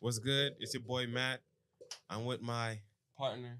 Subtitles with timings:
[0.00, 0.54] What's good?
[0.60, 1.40] It's your boy Matt.
[2.10, 2.78] I'm with my
[3.16, 3.58] partner.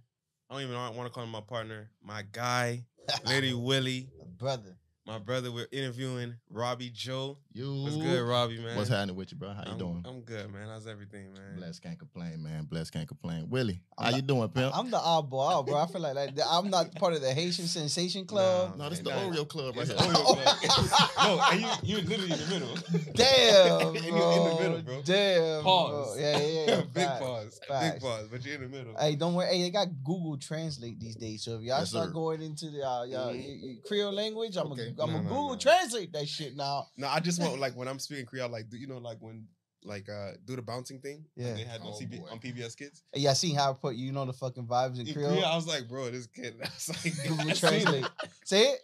[0.50, 1.90] I don't even want to call him my partner.
[2.02, 2.84] My guy,
[3.26, 4.08] Lady Willie.
[4.38, 4.76] brother.
[5.06, 5.52] My brother.
[5.52, 7.36] We're interviewing Robi Joe.
[7.52, 7.82] You.
[7.82, 8.74] What's good, Robi, man?
[8.74, 9.50] What's happening with you, bro?
[9.50, 10.02] How you I'm, doing?
[10.08, 10.66] I'm good, man.
[10.66, 11.56] How's everything, man?
[11.58, 12.64] Bless can't complain, man.
[12.64, 13.50] Bless can't complain.
[13.50, 14.74] Willie, I'm how not- you doing, pimp?
[14.74, 15.76] I'm the oddball out, bro.
[15.76, 18.78] I feel like, like I'm not part of the Haitian Sensation Club.
[18.78, 20.10] no, this is the Nah, Oreo Club right It's here.
[20.10, 21.10] Oreo Club.
[21.18, 22.74] no, and you you literally in the middle.
[23.14, 24.02] Damn, And bro.
[24.02, 25.02] you're in the middle, bro.
[25.04, 25.62] Damn.
[25.64, 26.14] Pause.
[26.16, 26.22] Bro.
[26.24, 26.80] Yeah, yeah, yeah.
[26.80, 27.20] Big Facts.
[27.20, 27.60] pause.
[27.68, 27.92] Facts.
[27.92, 28.28] Big pause.
[28.30, 28.94] But you're in the middle.
[28.98, 29.48] Hey, don't worry.
[29.54, 31.42] Hey, they got Google Translate these days.
[31.44, 32.12] So if y'all Yes, start sir.
[32.14, 33.44] going into the uh, y'all, Mhm.
[33.44, 34.84] y- y- Creole language, I'm Okay.
[34.84, 35.56] gonna I'm no, gonna no, Google no.
[35.56, 36.86] Translate that shit now.
[36.96, 39.46] No, I just want like when I'm speaking Creole, like do you know like when
[39.82, 41.24] like uh do the bouncing thing?
[41.36, 41.54] like, Yeah.
[41.54, 43.02] they had on, Oh, CB, on PBS Kids.
[43.14, 45.32] Yeah, y'all seen how I put you know the fucking vibes in In Creole?
[45.32, 46.54] Creole, I was like, bro, this kid.
[46.60, 48.06] That's like Google Translate.
[48.44, 48.78] Say it.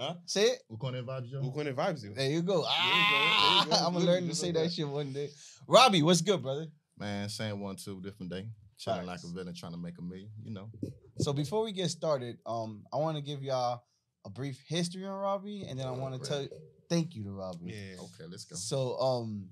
[0.00, 0.14] Huh?
[0.24, 0.62] Say it.
[0.68, 1.40] What kind of vibes, Joe?
[1.40, 2.12] Who can vibes you?
[2.14, 2.56] There you go.
[2.56, 3.86] you go, Ah, there you go.
[3.86, 4.72] I'm gonna learn to say like that that.
[4.72, 5.28] shit one day.
[5.68, 6.66] Robi, what's good, brother?
[6.98, 8.46] Man, same one, two, different day.
[8.78, 9.30] Chilling like Facts.
[9.30, 10.28] a villain, trying to make a million.
[10.42, 10.70] You know.
[11.18, 13.82] So before we get started, um, I want to give y'all
[14.26, 16.46] a brief history on Robi, and then I want to tell
[16.90, 17.70] thank you to Robi.
[17.72, 18.00] Yeah.
[18.00, 18.56] Okay, let's go.
[18.56, 19.48] So, um,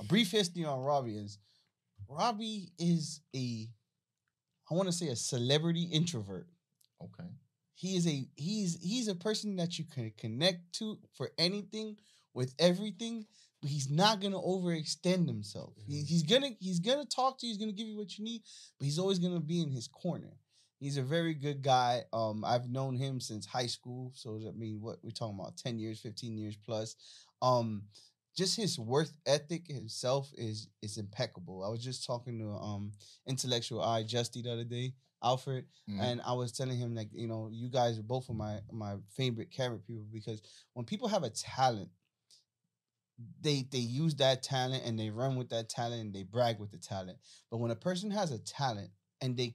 [0.00, 1.38] a brief history on Robi is
[2.08, 3.68] Robi is a,
[4.70, 6.46] I want to say a celebrity introvert.
[7.02, 7.28] Okay.
[7.74, 11.96] He is a he's he's a person that you can connect to for anything
[12.34, 13.26] with everything,
[13.60, 15.74] but he's not gonna overextend himself.
[15.86, 16.06] He- Mhm.
[16.06, 17.50] he's gonna he's gonna talk to you.
[17.52, 18.42] He's gonna give you what you need,
[18.78, 20.38] but he's always gonna be in his corner.
[20.82, 22.02] He's a very good guy.
[22.12, 25.78] Um, I've known him since high school, so I mean, what we're talking about, ten
[25.78, 26.96] years, fifteen years plus.
[27.40, 27.84] Um,
[28.36, 31.62] just his worth ethic himself is is impeccable.
[31.64, 32.90] I was just talking to um
[33.28, 36.00] intellectual eye Justy the other day, Alfred, Mhm.
[36.02, 38.96] and I was telling him like you know you guys are both of my my
[39.14, 41.90] favorite camera people because when people have a talent,
[43.40, 46.72] they they use that talent and they run with that talent and they brag with
[46.72, 47.18] the talent.
[47.52, 48.90] But when a person has a talent
[49.20, 49.54] and they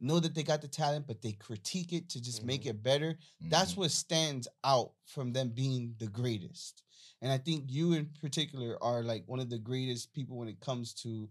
[0.00, 3.18] know that they got the talent, but they critique it to just make it better,
[3.40, 3.76] that's Mhm.
[3.78, 6.82] what stands out from them being the greatest.
[7.22, 10.60] And I think you in particular are like one of the greatest people when it
[10.60, 11.28] comes to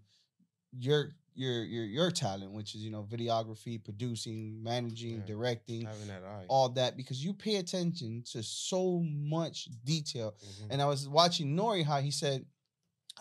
[0.78, 5.26] your your your your talent, which is you know videography, producing, managing, Yeah.
[5.26, 6.46] directing, Having that eye.
[6.48, 10.34] all that because you pay attention to so much detail.
[10.44, 10.68] Mhm.
[10.72, 12.46] And I was watching Nori how he said,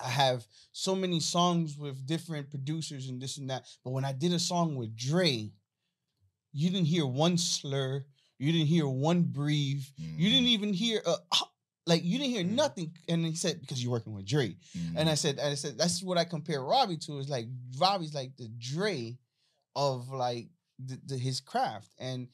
[0.02, 3.66] I have so many songs with different producers and this and that.
[3.84, 5.52] But when I did a song with Dre,
[6.52, 8.04] you didn't hear one slur,
[8.38, 10.56] you didn't hear one breathe, you didn't Mhm.
[10.56, 11.16] even hear a
[11.86, 12.52] like you didn't hear Mhm.
[12.54, 12.96] nothing.
[13.08, 14.56] And he said, because you're working with Dre.
[14.96, 15.18] And I Mhm.
[15.18, 17.18] said, I said, that's what I compare Robi to.
[17.18, 19.18] Is like Robi's like the Dre
[19.76, 21.90] of like the, the, his craft.
[21.98, 22.28] And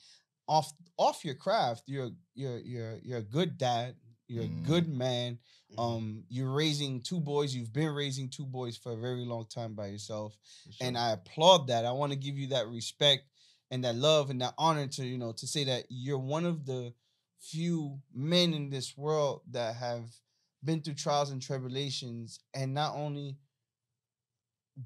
[0.47, 3.97] off off your craft, you're you're you're you're a good dad.
[4.30, 5.41] You're a good man.
[5.72, 5.78] Mhm.
[5.78, 7.52] Um, you're raising two boys.
[7.52, 10.38] You've been raising two boys for a very long time by yourself,
[10.78, 10.96] For and.
[10.96, 11.84] I applaud that.
[11.84, 13.24] I want to give you that respect
[13.72, 16.64] and that love and that honor to you know to say that you're one of
[16.64, 16.94] the
[17.40, 20.14] few men in this world that have
[20.62, 23.36] been through trials and tribulations and not only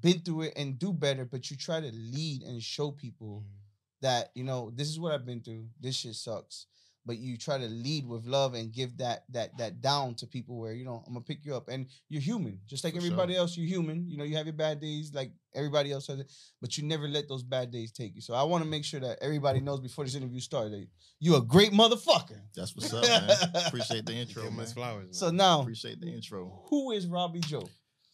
[0.01, 3.59] been through it and do better but you try to lead and show people Mhm.
[4.01, 5.69] that you know this is what I've been through.
[5.79, 6.67] This shit sucks,
[7.05, 10.57] but you try to lead with love and give that that that down to people
[10.59, 13.33] where you know I'm gonna pick you up and you're human, just like For everybody
[13.33, 13.41] sure.
[13.41, 13.57] else.
[13.57, 14.09] You're human.
[14.09, 17.07] You know you have your bad days like everybody else has it, but you never
[17.07, 18.21] let those bad days take you.
[18.21, 20.87] So I want to make sure that everybody knows before this interview starts that
[21.19, 22.39] you a great motherfucker.
[22.55, 23.29] That's what's up, man.
[23.67, 24.61] Appreciate the intro, Give man.
[24.61, 25.17] his flowers.
[25.17, 26.63] So now, Appreciate the intro.
[26.69, 27.67] who is Robi Joe?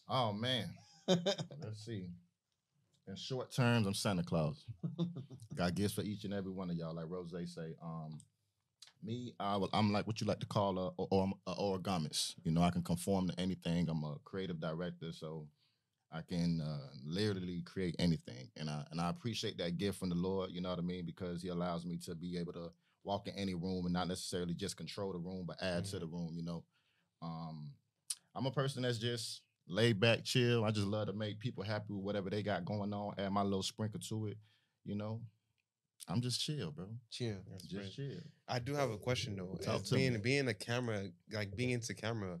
[0.08, 0.66] Oh man.
[1.08, 2.06] Let's see.
[3.08, 4.64] In short terms, I'm Santa Claus.
[5.54, 7.74] Got gifts for each and every one of y'all, like Rose say.
[7.82, 8.20] Um,
[9.02, 12.34] me, I, will- I'm like what you like to call a, or, a origamist.
[12.44, 13.88] You know, I can conform to anything.
[13.88, 15.46] I'm a creative director, so
[16.12, 20.14] I can uh, literally create anything, and I and I appreciate that gift from the
[20.14, 20.50] Lord.
[20.52, 21.06] You know what I mean?
[21.06, 22.70] Because He allows me to be able to
[23.04, 26.00] walk in any room and not necessarily just control the room, but add to Mhm.
[26.00, 26.34] the room.
[26.36, 26.64] You know,
[27.22, 27.72] um,
[28.34, 30.64] I'm a person that's just laid back, chill.
[30.64, 33.14] I just love to make people happy with whatever they got going on.
[33.18, 34.38] Add my little sprinkle to it.
[34.84, 35.20] You know,
[36.08, 36.86] I'm just chill, bro.
[37.10, 37.38] Chill.
[37.50, 38.10] That's Just great.
[38.10, 38.20] chill.
[38.48, 39.56] I do have a question though.
[39.62, 40.18] Talk to being me.
[40.18, 42.38] being a camera, like being into camera,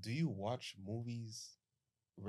[0.00, 1.50] do you watch movies?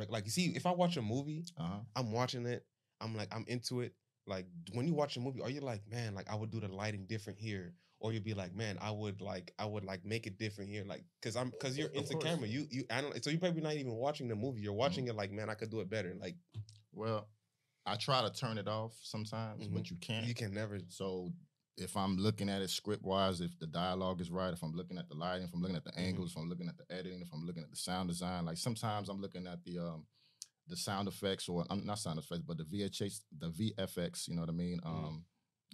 [0.10, 1.80] Like you see, if I watch a movie, Uh huh.
[1.96, 2.66] I'm watching it.
[3.02, 3.94] I'm like, I'm into it.
[4.26, 6.68] Like when you watch a movie, are you like, man, like I would do the
[6.70, 10.26] lighting different here, or you'd be like, man, I would like, I would like make
[10.26, 12.16] it different here, like, cause I'm, cause you're into.
[12.16, 12.28] Mm-hmm.
[12.28, 12.48] camera.
[12.48, 14.62] You, you, analyze, so you're probably not even watching the movie.
[14.62, 16.16] You're watching it like, man, I could do it better.
[16.20, 16.36] Like
[16.92, 17.28] Well,
[17.86, 20.26] I try to turn it off sometimes, but you can't.
[20.26, 20.80] you can never.
[20.90, 21.32] So
[21.78, 24.98] if I'm looking at it script wise, if the dialogue is right, if I'm looking
[24.98, 26.08] at the lighting, if I'm looking at the Mhm.
[26.08, 28.58] angles, if I'm looking at the editing, if I'm looking at the sound design, like
[28.58, 30.08] sometimes I'm looking at the um
[30.68, 34.28] the sound effects or I'm not sound effects, but the VHS, the VFX.
[34.28, 34.80] You know what I mean?
[34.84, 34.88] Mm.
[34.88, 35.26] Um,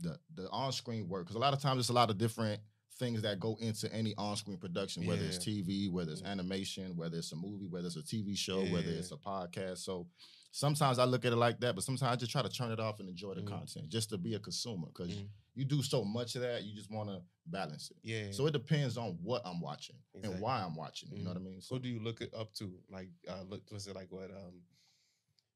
[0.01, 2.59] the the on screen work because a lot of times there's a lot of different
[2.99, 6.27] things that go into any on screen production, whether it's TV, whether it's Yeah.
[6.31, 9.77] animation, whether it's a movie, whether it's a TV show, whether it's a podcast.
[9.79, 10.07] So
[10.51, 12.79] sometimes I look at it like that, but sometimes I just try to turn it
[12.79, 13.47] off and enjoy the Mhm.
[13.47, 15.29] content just to be a consumer because Mhm.
[15.55, 17.97] you do so much of that, you just want to balance it.
[18.03, 18.31] Yeah.
[18.31, 20.33] So it depends on what I'm watching Exactly.
[20.33, 21.11] and why I'm watching.
[21.15, 21.43] You know what I Mhm.
[21.45, 21.61] mean?
[21.61, 22.83] So Who do you look it up to?
[22.89, 24.29] Like, uh, look, was it like what?
[24.31, 24.65] Um,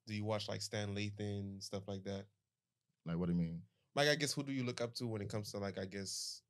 [0.07, 2.27] do you watch like Stan Lathan stuff like that?
[3.05, 3.61] like, what do you mean?
[3.93, 5.85] Like, I guess who do you look up to when it comes to like, I
[5.85, 6.41] guess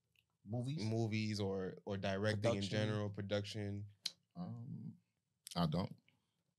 [0.45, 0.81] Movies.
[0.83, 3.85] movies or or directing in general, production?
[4.35, 4.93] Um,
[5.55, 5.93] I don't.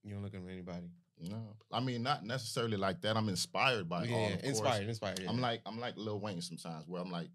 [0.03, 0.91] You don't look at anybody.
[1.21, 3.17] No, I mean not necessarily like that.
[3.17, 4.29] I'm inspired by yeah, all.
[4.29, 4.49] yeah, Of course.
[4.59, 5.21] inspired, inspired.
[5.23, 5.31] Yeah.
[5.31, 7.31] I'm like I'm like Lil Wayne sometimes, where I'm like,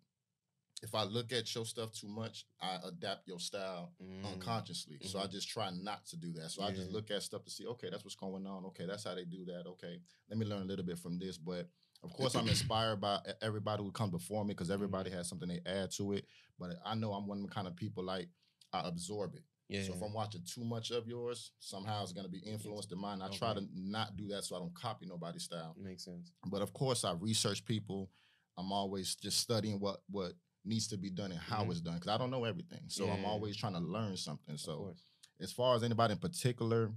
[0.83, 4.98] if I look at your stuff too much, I adapt your style Mm, unconsciously.
[5.01, 6.51] So I just try not to do that.
[6.51, 8.66] So I just look at stuff to see, okay, that's what's going on.
[8.66, 9.66] Okay, that's how they do that.
[9.68, 10.00] Okay,
[10.30, 11.38] let me learn a little bit from this.
[11.38, 11.68] But
[12.04, 14.74] of course, I'm inspired by everybody who comes before me because Mm-hmm.
[14.75, 16.25] everybody has something they add to it.
[16.60, 18.27] But I know I'm one of the kind of people like
[18.74, 19.44] I absorb it.
[19.72, 19.84] Yeah.
[19.84, 23.22] So if I'm watching too much of yours, somehow it's gonna be influenced in mine.
[23.22, 25.74] I try to not do that so I don't copy nobody's style.
[25.80, 26.34] makes sense.
[26.46, 28.10] But of course, I research people.
[28.58, 30.34] I'm always just studying what what
[30.66, 31.72] needs to be done and how Mhm.
[31.72, 32.84] it's done because I don't know everything.
[32.90, 34.58] So I'm always trying to learn something.
[34.58, 34.94] So
[35.40, 36.94] as far as anybody in particular,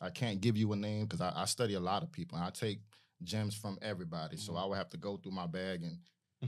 [0.00, 2.46] I can't give you a name because I, I study a lot of people and
[2.46, 2.80] I take
[3.22, 4.38] gems from everybody.
[4.38, 4.58] So Mhm.
[4.62, 5.98] I would have to go through my bag and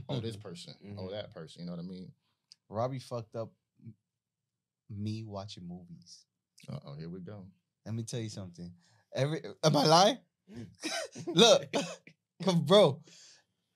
[0.09, 1.11] oh this person, oh Mhm.
[1.11, 1.61] that person.
[1.61, 2.11] You know what I mean?
[2.69, 3.51] Robi fucked up
[4.89, 6.25] me watching movies.
[6.69, 7.45] Uh oh, here we go.
[7.85, 8.71] Let me tell you something.
[9.13, 10.17] Every am I lying?
[11.27, 11.63] Look,
[12.65, 13.01] bro.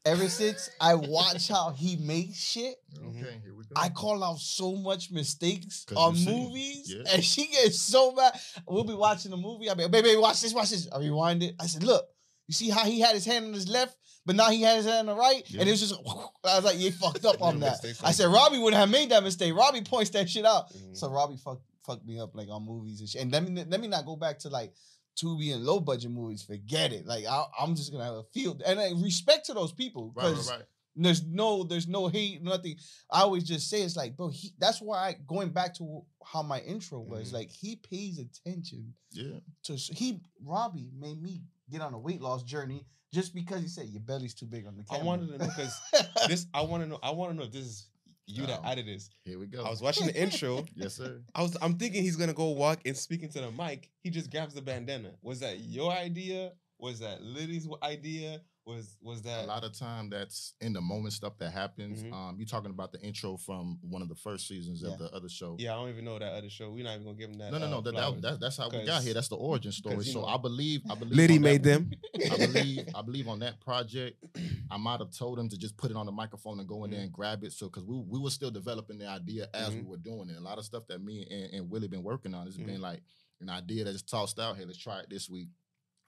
[0.06, 3.10] Ever since I watch how he makes shit, Mhm.
[3.22, 3.74] Okay, here we go.
[3.76, 7.04] I call out so much mistakes on movies, yeah.
[7.14, 8.32] and she gets so mad.
[8.66, 9.70] We'll be watching a movie.
[9.70, 10.88] I'll be, baby, watch this, watch this.
[10.92, 11.56] I rewind it.
[11.60, 12.08] I said, look,
[12.50, 14.86] you see how he had his hand on his left, but now he has his
[14.92, 15.60] hand on the right, Yeah.
[15.62, 15.94] and it was just.
[16.44, 17.78] I was like, you fucked up on that.
[18.04, 18.26] I said.
[18.30, 19.54] Robi wouldn't have made that mistake.
[19.54, 20.74] Robi points that shit out.
[20.74, 20.98] Mhm.
[20.98, 23.22] So Robi fucked fucked me up like on movies and shit.
[23.22, 24.74] And let me let me not go back to like
[25.16, 26.42] Tubi and low budget movies.
[26.44, 27.06] Forget it.
[27.06, 30.34] Like I, I'm just gonna have a field and I respect to those people right,
[30.34, 30.62] right, right.
[30.96, 32.78] there's no there's no hate nothing.
[33.12, 34.30] I always just say it's like bro.
[34.30, 37.34] He, that's why I, going back to how my intro was Mhm.
[37.34, 39.40] like he pays attention Yeah.
[39.66, 41.42] to he Robi made me
[41.72, 44.78] get on a weight loss journey just because you said your belly's too big on
[44.78, 44.90] the camera.
[44.92, 45.08] I camera.
[45.08, 45.82] wanted to know because
[46.28, 46.48] this.
[46.54, 47.00] I want to know.
[47.02, 47.88] I want to know if this is
[48.28, 49.10] you that added this.
[49.24, 49.64] Here we go.
[49.64, 50.66] I was watching the intro.
[50.76, 51.22] yes, sir.
[51.34, 51.58] I was.
[51.62, 53.90] I'm thinking he's gonna go walk and speaking to the mic.
[54.02, 55.14] He just grabs the bandana.
[55.22, 56.52] Was that your idea?
[56.80, 58.42] Was that Liddy's idea?
[58.70, 62.04] Was was that a lot of time that's in the moment stuff that happens.
[62.04, 62.14] Mhm.
[62.14, 64.90] Um, you talking about the intro from one of the first seasons Yeah.
[64.94, 65.56] of the other show.
[65.58, 66.70] Yeah, I don't even know that other show.
[66.72, 67.52] We're not even gonna give him that.
[67.52, 67.82] No, no, uh, no.
[67.82, 69.16] That, that, that- that's how we got here.
[69.16, 70.04] That's the origin story.
[70.06, 71.92] So know, I believe, I believe Liddy made that, them.
[72.32, 74.24] I believe, I believe on that project,
[74.70, 76.92] I might have told him to just put it on the microphone and go in
[76.92, 77.04] there Mhm.
[77.06, 77.54] and grab it.
[77.54, 79.86] So because we we were still developing the idea as we Mhm.
[79.88, 80.38] were doing it.
[80.38, 82.68] A lot of stuff that me and, and Willie been working on has Mhm.
[82.68, 83.02] been like
[83.42, 84.58] an idea that just tossed out.
[84.58, 85.48] Hey, let's try it this week.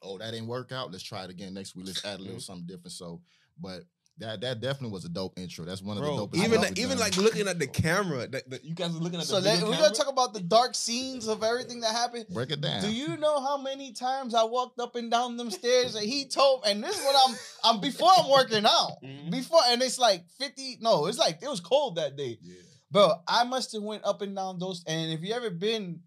[0.01, 0.91] Oh, that didn't work out.
[0.91, 1.87] Let's try it again next week.
[1.87, 2.41] Let's add a little Mhm.
[2.41, 2.91] something different.
[2.93, 3.21] So,
[3.59, 3.83] but
[4.17, 5.65] that that definitely was a dope intro.
[5.65, 6.35] That's one of Bro, the dopest.
[6.45, 6.99] even things like, even done.
[6.99, 9.63] like looking at the camera, that, that you guys are looking at so the let,
[9.63, 12.25] we're gonna talk about the dark scenes of everything that happened.
[12.29, 12.81] break it down.
[12.81, 16.25] Do you know how many times I walked up and down them stairs and he
[16.25, 19.01] told and this is what I'm I'm before I'm working out.
[19.03, 19.31] Mhm.
[19.31, 22.37] Before and it's like 50 no, it's like it was cold that day.
[22.41, 22.55] Yeah.
[22.91, 26.01] Bro, I must have went up and down those and if you ever been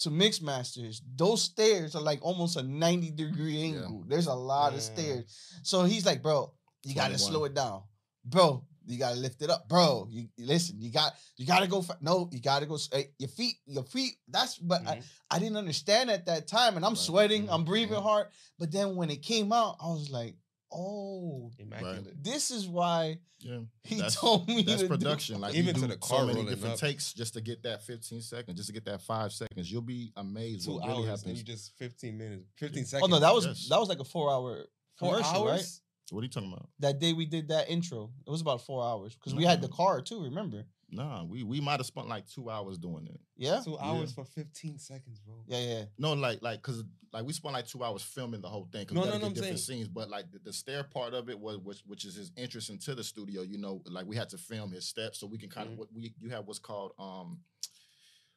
[0.00, 3.64] to Mix Masters, those stairs are like almost a 90 degree Yeah.
[3.66, 4.04] angle.
[4.06, 5.24] There's a lot of stairs.
[5.62, 6.52] So he's like, bro,
[6.84, 7.82] you gotta slow it down.
[8.24, 9.68] Bro, you gotta lift it up.
[9.68, 13.04] Bro, you listen, you got you gotta go fa- no, you gotta go s- eh,
[13.18, 14.14] your feet, your feet.
[14.28, 15.04] That's but I, Mhm.
[15.30, 16.98] I didn't understand at that time, and I'm Right.
[16.98, 17.52] sweating, Mhm.
[17.54, 18.02] I'm breathing Mhm.
[18.02, 18.28] hard.
[18.58, 20.36] But then when it came out, I was like,
[20.70, 22.22] oh, Immaculate.
[22.22, 23.60] this is why Yeah.
[23.84, 25.40] he That's- told me That's to do- production.
[25.40, 26.80] Like Even you to do the so car many rolling different up.
[26.80, 29.70] takes just to get that 15 seconds, just to get that five seconds.
[29.70, 31.38] You'll be amazed Two what really hours and happens.
[31.38, 33.12] you just 15 minutes, 15 Oh seconds.
[33.12, 33.68] Oh no, that was Yes.
[33.68, 35.52] that was like a four hour four commercial, right?
[35.54, 35.80] hours.
[36.10, 36.68] What are you talking about?
[36.78, 39.68] That day we did that intro, it was about four hours because we had the
[39.68, 39.76] mm-hmm.
[39.76, 40.22] car too.
[40.24, 40.64] Remember?
[40.90, 43.20] Nah, we we might have spent like two hours doing it.
[43.36, 45.34] Yeah, Two hours for 15 seconds, bro.
[45.46, 45.84] yeah, yeah.
[45.98, 48.86] No, like like because like we spent like two hours filming the whole thing.
[48.86, 49.88] 'cause No, we no, gotta no, get I'm different saying- scenes.
[49.88, 52.94] But like the, the stair part of it was which which is his entrance into
[52.94, 53.42] the studio.
[53.42, 55.78] You know, like we had to film his steps so we can kind of Mhm.
[55.78, 57.40] what we you have what's called um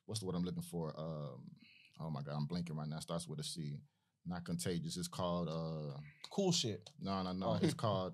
[0.06, 1.44] what's the word I'm looking for um
[2.02, 3.00] oh my god I'm blinking right now.
[3.00, 3.80] Starts with a C.
[4.26, 4.98] Not contagious.
[4.98, 5.98] It's called uh
[6.30, 6.90] Cool shit.
[7.00, 7.48] no no no.
[7.48, 7.60] Oh.
[7.62, 8.14] It's called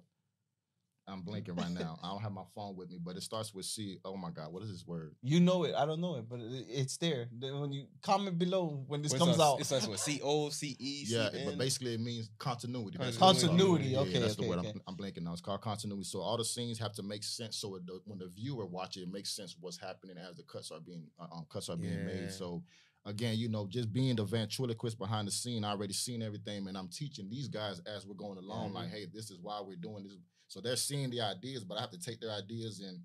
[1.08, 1.98] I'm blinking right now.
[2.04, 4.00] I don't have my phone with me, but it starts with C.
[4.04, 5.16] Oh my God, what is this word?
[5.22, 5.74] You know it.
[5.76, 7.28] I don't know it, but it, it's there.
[7.32, 9.60] Then When you comment below when this Well, comes it's out.
[9.62, 11.06] It starts with C O C E.
[11.08, 12.98] Yeah, but basically it means continuity.
[12.98, 14.70] That's Continuity, Yeah, okay, that's the word okay.
[14.76, 15.32] I'm, I'm blinking now.
[15.34, 16.04] It's called continuity.
[16.04, 17.58] So all the scenes have to make sense.
[17.58, 20.72] So it, the, when the viewer watches, it makes sense what's happening as the cuts
[20.72, 22.06] are being uh, um, cuts are being Yeah.
[22.06, 22.32] made.
[22.32, 22.64] So
[23.06, 26.78] again, you know, just being the ventriloquist behind the scene, I already seen everything, and
[26.78, 28.74] I'm teaching these guys as we're going along.
[28.74, 30.18] Like, hey, this is why we're doing this.
[30.48, 33.02] So they're seeing the ideas, but I have to take their ideas and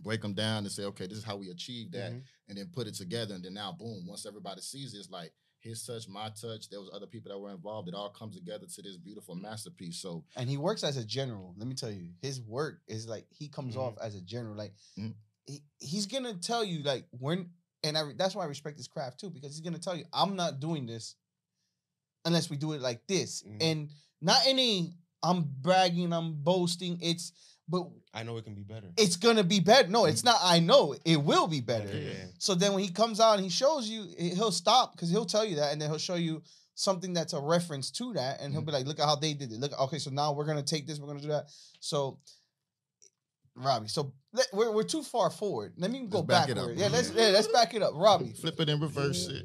[0.00, 2.22] break them down and say, okay, this is how we achieve that Mhm.
[2.48, 3.34] and then put it together.
[3.34, 6.68] And then now, boom, once everybody sees it, it's like his touch, my touch.
[6.68, 7.88] There was other people that were involved.
[7.88, 9.96] It all comes together to this beautiful masterpiece.
[9.98, 11.54] So and he works as a general.
[11.56, 13.80] Let me tell you, his work is like he comes Mhm.
[13.80, 14.54] off as a general.
[14.54, 15.14] Like Mhm.
[15.46, 17.50] he, he's gonna tell you like when,
[17.82, 20.36] and I, that's why I respect his craft too because he's gonna tell you I'm
[20.36, 21.16] not doing this
[22.24, 23.56] unless we do it like this, Mhm.
[23.62, 23.90] and
[24.20, 24.94] not any
[25.30, 26.98] I'm bragging, I'm boasting.
[27.02, 27.32] It's
[27.68, 27.82] but
[28.14, 28.86] I know it can be better.
[28.96, 29.88] it's gonna be better.
[29.88, 30.36] No, it's not.
[30.42, 31.88] I know it will be better.
[31.88, 32.24] Yeah, yeah.
[32.38, 35.26] So then when he comes out and he shows you, he- he'll stop because he'll
[35.26, 36.42] tell you that, and then he'll show you
[36.76, 38.66] something that's a reference to that, and he'll Mm-hmm.
[38.66, 39.58] be like, "Look at how they did it.
[39.58, 41.46] Look, okay, so now we're gonna take this, we're gonna do that."
[41.80, 42.20] So,
[43.58, 45.72] Robi, so let, we're we're too far forward.
[45.78, 46.72] Let me go Let's back it backward.
[46.74, 48.38] up, Yeah, let's yeah, let's back it up, Robi.
[48.38, 49.44] flip it and reverse it.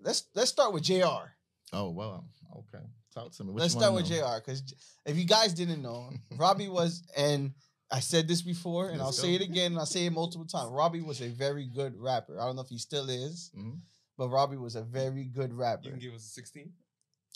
[0.00, 1.30] Let's let's start with Jr.
[1.72, 2.24] Oh well,
[2.56, 2.84] okay.
[3.14, 3.52] Talk to me.
[3.52, 4.16] What let's start with know?
[4.18, 4.40] Jr.
[4.44, 4.62] Because
[5.06, 7.52] if you guys didn't know, Robi was and.
[7.90, 9.28] I said this before, and Let's I'll go.
[9.28, 10.70] say it again, and I'll say it multiple times.
[10.70, 12.40] Robi was a very good rapper.
[12.40, 13.78] I don't know if he still is, Mhm.
[14.16, 15.84] but Robi was a very good rapper.
[15.84, 16.72] You can give us a 16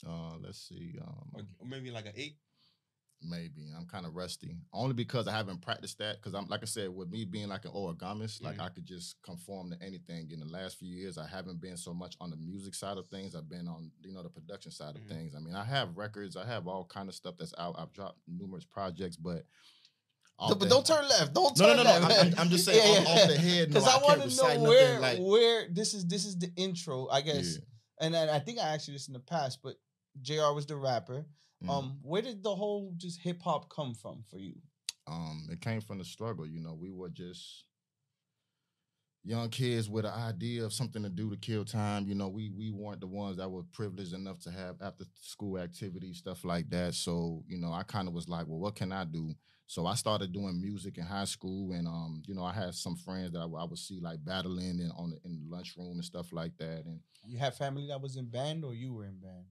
[0.05, 0.99] Uh, let's see.
[1.01, 2.37] Um, or or maybe like an 8.
[3.23, 6.17] Maybe I'm kind of rusty, only because I haven't practiced that.
[6.17, 8.63] Because I'm like I said, with me being like an origamist, like Mhm.
[8.65, 10.31] I could just conform to anything.
[10.31, 13.07] In the last few years, I haven't been so much on the music side of
[13.09, 13.35] things.
[13.35, 15.09] I've been on you know the production side of Mhm.
[15.09, 15.35] things.
[15.35, 17.75] I mean, I have records, I have all kind of stuff that's out.
[17.79, 19.45] I've dropped numerous projects, but
[20.41, 21.35] No, but don't turn left.
[21.35, 22.07] Don't No, turn no, no, no.
[22.07, 22.33] left.
[22.35, 23.69] I'm, I'm- just saying off, off the head.
[23.71, 25.19] No, Because I, I, want to know where like.
[25.19, 26.07] where this is.
[26.07, 27.55] This is the intro, I guess.
[27.57, 27.65] Yeah.
[28.01, 29.75] And I, I think I asked you this in the past, but
[30.23, 30.53] Jr.
[30.55, 31.27] was the rapper.
[31.63, 31.69] Mhm.
[31.71, 34.61] Um, where did the whole just hip hop come from for you?
[35.07, 36.47] um, it came from the struggle.
[36.47, 37.65] You know, we were just
[39.25, 42.07] young kids with an idea of something to do to kill time.
[42.07, 45.59] You know, we we weren't the ones that were privileged enough to have after school
[45.59, 46.95] activities, stuff like that.
[46.95, 49.35] So, you know, I kind of was like, well, what can I do?
[49.67, 52.97] So I started doing music in high school, and um, you know, I had some
[52.97, 55.93] friends that I, would- I would see like battling in on the, in the lunchroom
[55.93, 56.85] and stuff like that.
[56.87, 59.45] And You had family that was in band, or you were in band?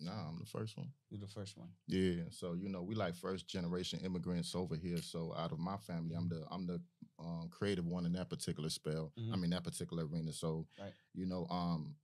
[0.00, 0.88] Nah, I'm the first one.
[1.10, 1.68] You're the first one.
[1.86, 5.02] Yeah, so you know we like first generation immigrants over here.
[5.02, 6.80] So out of my family, I'm the I'm the
[7.18, 9.12] um, creative one in that particular spell.
[9.16, 9.40] I Mhm.
[9.40, 10.32] mean that particular arena.
[10.32, 10.92] So Right.
[11.14, 11.96] you know, um,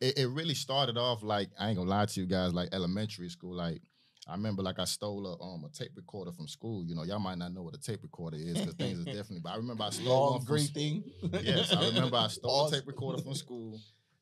[0.00, 3.28] it, it really started off like I ain't gonna lie to you guys, like elementary
[3.28, 3.54] school.
[3.54, 3.82] Like
[4.26, 6.84] I remember, like I stole a um a tape recorder from school.
[6.84, 9.40] You know, y'all might not know what a tape recorder is because things are definitely.
[9.40, 11.04] But I remember I stole Long one from great s- thing.
[11.42, 13.80] Yes, I remember I stole a tape recorder from school.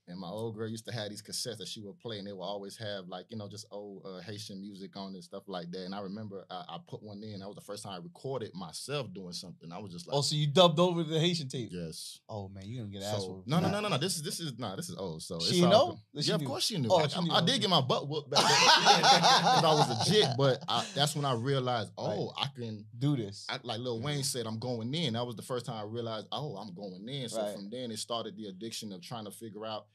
[0.08, 2.32] And my old girl used to have these cassettes that she would play, and they
[2.32, 5.70] would always have like you know just old uh, Haitian music on and stuff like
[5.70, 5.84] that.
[5.84, 7.38] And I remember I, I put one in.
[7.38, 9.70] That was the first time I recorded myself doing something.
[9.70, 11.68] I was just like, Oh, so you dubbed over the Haitian tape?
[11.72, 12.18] yes.
[12.28, 13.46] Oh man, you're gonna get So, ass whooped.
[13.48, 13.96] no, no, no, no, no.
[13.98, 14.74] This is this is nah.
[14.74, 15.22] This is old.
[15.22, 15.98] So She it's know?
[16.20, 16.88] she yeah, of course she knew.
[16.90, 18.50] Oh, I, she knew, I did get my butt whooped back then.
[19.64, 22.08] I was a jit, but I, that's when I realized, Right.
[22.18, 23.46] oh, I can Do this.
[23.48, 25.12] I, like Lil Wayne said, I'm going in.
[25.14, 27.28] That was the first time I realized, oh, I'm going in.
[27.28, 27.54] So Right.
[27.54, 29.86] from then, it started the addiction of trying to figure out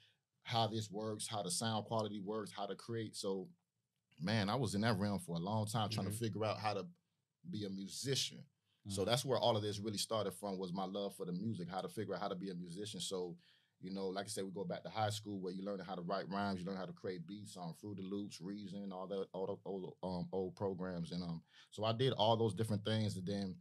[0.48, 3.16] how this works, how the sound quality works, how to create.
[3.18, 3.50] So,
[4.22, 6.12] man, I was in that realm for a long time trying Mhm.
[6.14, 6.88] to figure out how to
[7.50, 8.46] be a musician.
[8.88, 9.08] So Mhm.
[9.08, 11.82] that's where all of this really started from was my love for the music, how
[11.82, 13.02] to figure out how to be a musician.
[13.02, 13.38] So,
[13.82, 15.96] you know, like I said, we go back to high school where you learn how
[15.96, 19.28] to write rhymes, you learn how to create beats on Fruity Loops, Reason, all that,
[19.34, 23.18] all those old, um, old programs, and um, so I did all those different things,
[23.18, 23.56] and then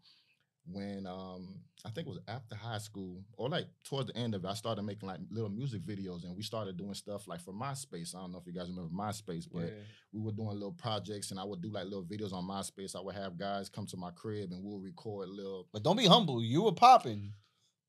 [0.70, 4.44] when um, I think it was after high school or like towards the end of
[4.44, 7.52] it, I started making like little music videos, and we started doing stuff like for
[7.54, 8.14] MySpace.
[8.14, 9.70] I don't know if you guys remember MySpace, but Yeah.
[10.12, 12.96] we were doing little projects, and I would do like little videos on MySpace.
[12.96, 16.06] I would have guys come to my crib, and we'll record little But don't be
[16.06, 16.42] humble.
[16.42, 17.32] You were popping.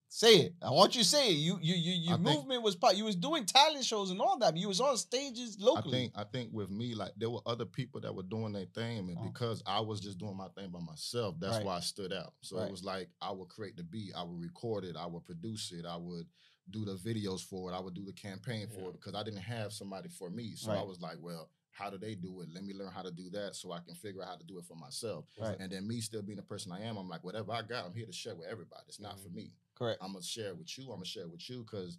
[0.09, 0.55] Say it.
[0.61, 1.33] I want you to say it.
[1.37, 2.95] You you you your I think- movement was pop.
[2.95, 4.55] You was doing talent shows and all that.
[4.55, 5.97] You was on stages locally.
[5.97, 8.65] I think I think with me, like there were other people that were doing their
[8.67, 9.25] thing, and Oh.
[9.25, 11.65] because I was just doing my thing by myself, that's Right.
[11.65, 12.33] why I stood out.
[12.41, 12.67] So Right.
[12.67, 15.71] it was like I would create the beat, I would record it, I would produce
[15.73, 16.27] it, I would
[16.69, 18.87] do the videos for it, I would do the campaign for Yeah.
[18.87, 20.55] it because I didn't have somebody for me.
[20.55, 22.49] So I was like, well, how do they do it?
[22.51, 24.57] Let me learn how to do that so I can figure out how to do
[24.57, 25.25] it for myself.
[25.37, 25.57] Right.
[25.59, 27.93] And then me still being the person I am, I'm like, whatever I got, I'm
[27.93, 28.83] here to share with everybody.
[28.87, 29.35] It's not for Mhm.
[29.35, 29.53] me.
[29.77, 29.99] Correct.
[30.01, 30.85] I'm gonna share it with you.
[30.85, 31.97] I'm gonna share it with you because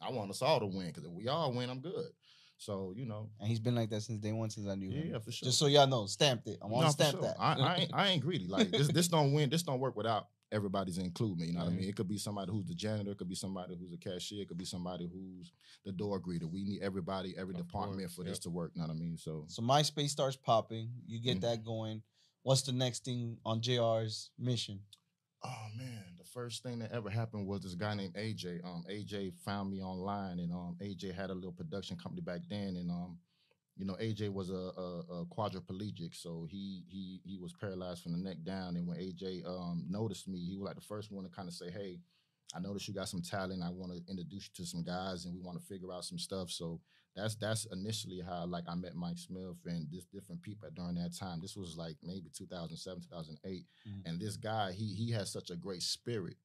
[0.00, 0.86] I want us all to win.
[0.88, 2.10] Because if we all win, I'm good.
[2.58, 5.00] So you know, And he's been like that since day one, since I knew yeah,
[5.02, 5.12] him.
[5.12, 5.46] yeah, for sure.
[5.46, 6.58] Just so y'all know, stamped it.
[6.62, 7.22] I want No, to for stamp sure.
[7.22, 7.36] that.
[7.38, 8.46] I, I, ain't, I ain't greedy.
[8.46, 9.50] Like this, this don't win.
[9.50, 11.46] This don't work without everybody's include me.
[11.48, 11.88] You know what I mean?
[11.88, 13.10] It could be somebody who's the janitor.
[13.10, 14.42] It could be somebody who's a cashier.
[14.42, 15.52] It could be somebody who's
[15.84, 16.50] the door greeter.
[16.50, 18.72] We need everybody, every Of department course, for this to work.
[18.74, 19.18] You know what I mean?
[19.18, 20.90] So so MySpace starts popping.
[21.06, 21.42] You get Mhm.
[21.42, 22.02] that going.
[22.42, 24.80] What's the next thing on JR's mission?
[25.44, 28.62] Oh man, the first thing that ever happened was this guy named AJ.
[28.62, 32.76] Um, AJ found me online, and um, AJ had a little production company back then,
[32.76, 33.16] and um,
[33.74, 38.12] you know, AJ was a, a, a quadriplegic, so he he he was paralyzed from
[38.12, 38.76] the neck down.
[38.76, 41.54] And when AJ um noticed me, he was like the first one to kind of
[41.54, 42.00] say, "Hey,
[42.54, 43.62] I noticed you got some talent.
[43.62, 46.18] I want to introduce you to some guys, and we want to figure out some
[46.18, 46.80] stuff." So
[47.16, 51.16] that's that's initially how like I met Mike Smith and just different people during that
[51.18, 51.40] time.
[51.40, 53.64] This was like maybe 2007, 2008
[54.04, 56.36] and this guy he he has such a great spirit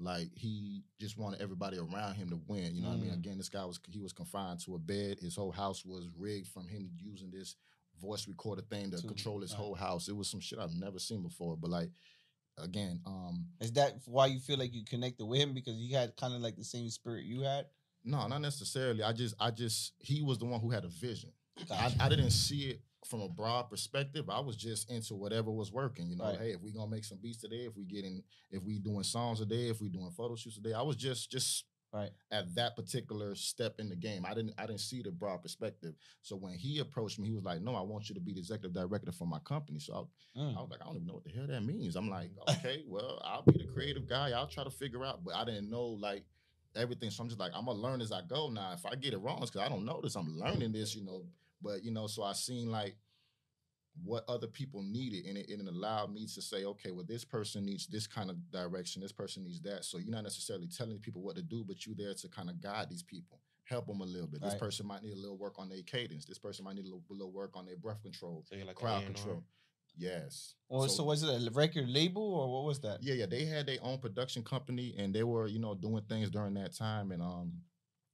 [0.00, 3.14] like he just wanted everybody around him to win you know what i mean Mm.
[3.18, 6.46] again this guy was he was confined to a bed his whole house was rigged
[6.46, 7.56] from him using this
[8.00, 9.58] voice recorder thing to To- control his right.
[9.58, 11.90] whole house it was some shit i've never seen before but like
[12.58, 16.16] again um Is that why you feel like you connected with him because he had
[16.16, 17.66] kind of like the same spirit you had?
[18.04, 21.30] No not necessarily i just i just he was the one who had a vision
[21.72, 24.30] I, I didn't see it from a broad perspective.
[24.30, 26.08] I was just into whatever was working.
[26.08, 26.38] You know, Right.
[26.38, 29.40] hey, if we gonna make some beats today, if we getting, if we doing songs
[29.40, 32.10] today, if we doing photo shoots today, I was just just Right.
[32.30, 34.24] at that particular step in the game.
[34.24, 35.94] I didn't I didn't see the broad perspective.
[36.22, 38.38] So when he approached me, he was like, "No, I want you to be the
[38.40, 39.94] executive director for my company." So
[40.36, 40.56] I, Mm.
[40.56, 41.96] I was like, I don't even know what the hell that means.
[41.96, 44.30] I'm like, okay, well, I'll be the creative guy.
[44.30, 46.24] I'll try to figure out, but I didn't know like
[46.78, 47.10] everything.
[47.10, 48.48] So I'm just like, I'm gonna learn as I go.
[48.50, 50.14] Now, if I get it wrong, it's because I don't know this.
[50.16, 51.24] I'm learning this, you know.
[51.60, 52.96] But you know, so I seen like
[54.04, 57.24] what other people needed, and it, and it allowed me to say, okay, well, this
[57.24, 59.02] person needs this kind of direction.
[59.02, 59.84] This person needs that.
[59.84, 62.60] So you're not necessarily telling people what to do, but you're there to kind of
[62.60, 63.40] guide these people.
[63.64, 64.40] Help them a little bit.
[64.40, 64.60] This Right.
[64.60, 66.24] person might need a little work on their cadence.
[66.24, 69.04] This person might need a little, little work on their breath control, So like crowd
[69.04, 69.42] control.
[69.98, 70.54] Yes.
[70.68, 73.02] Or so, was it a record label or what was that?
[73.02, 73.26] Yeah, yeah.
[73.26, 76.74] They had their own production company and they were, you know, doing things during that
[76.74, 77.10] time.
[77.10, 77.52] And um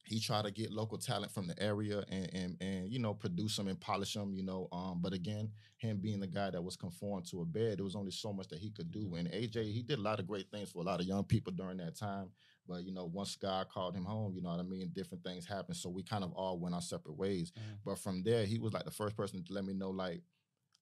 [0.07, 3.57] he tried to get local talent from the area and and and you know, produce
[3.57, 4.69] them and polish them, you know.
[4.71, 7.97] Um, but again, him being the guy that was conformed to a bed, there was
[7.97, 9.15] only so much that he could do.
[9.15, 11.53] And AJ, he did a lot of great things for a lot of young people
[11.53, 12.29] during that time.
[12.69, 15.47] But you know, once God called him home, you know what I mean, different things
[15.47, 15.77] happened.
[15.77, 17.53] So we kind of all went our separate ways.
[17.53, 17.79] Mhm.
[17.85, 20.23] But from there, he was like the first person to let me know, like,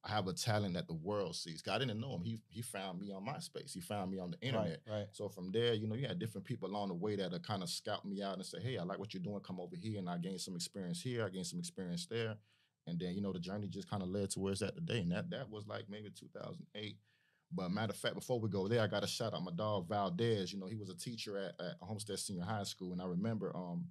[0.05, 1.63] I have a talent that the world sees.
[1.71, 2.25] I didn't know him.
[2.25, 3.73] He he found me on MySpace.
[3.73, 4.81] He found me on the internet.
[4.89, 5.07] Right, right.
[5.13, 7.71] So from there, you know, you had different people along the way that kind of
[7.71, 9.41] scout me out and say, "Hey, I like what you're doing.
[9.41, 11.25] Come over here." And I gained some experience here.
[11.25, 12.37] I gained some experience there,
[12.89, 14.99] and then you know the journey just kind of led to where it's at today.
[14.99, 16.97] And that that was like maybe 2008.
[17.55, 19.89] But matter of fact, before we go there, I got to shout out my dog
[19.89, 20.53] Valdez.
[20.53, 23.55] You know, he was a teacher at, at Homestead Senior High School, and I remember
[23.55, 23.87] um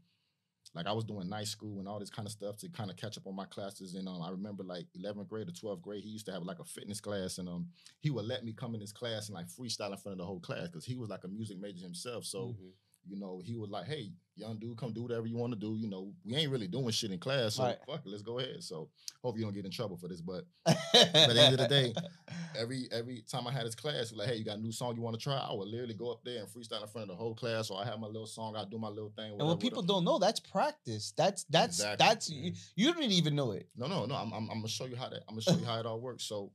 [0.73, 2.95] like I was doing night school and all this kind of stuff to kind of
[2.95, 3.95] catch up on my classes.
[3.95, 6.60] And um, I remember like 11th grade or 12th grade, he used to have like
[6.60, 7.67] a fitness class, and um,
[7.99, 10.25] he would let me come in his class and like freestyle in front of the
[10.25, 12.25] whole class because he was like a music major himself.
[12.25, 12.71] So Mhm.
[13.07, 15.75] You know, he was like, "Hey, young dude, come do whatever you want to do.
[15.75, 17.77] You know, we ain't really doing shit in class, so Right.
[17.87, 18.89] fuck it, let's go ahead." So
[19.23, 21.93] hope you don't get in trouble for this, but at the end of the day,
[22.57, 25.01] every every time I had his class, like, "Hey, you got a new song you
[25.01, 27.21] want to try?" I would literally go up there and freestyle in front of the
[27.21, 29.25] whole class, or I have my little song, I do my little thing.
[29.25, 29.93] and whatever, what people whatever.
[29.99, 31.13] don't know, that's practice.
[31.17, 32.05] That's that's Exactly.
[32.05, 33.67] that's you, you didn't even know it.
[33.75, 34.15] No, no, no.
[34.15, 35.23] I'm, I'm, I'm gonna show you how that.
[35.27, 36.23] I'm gonna show you how it all works.
[36.25, 36.51] So,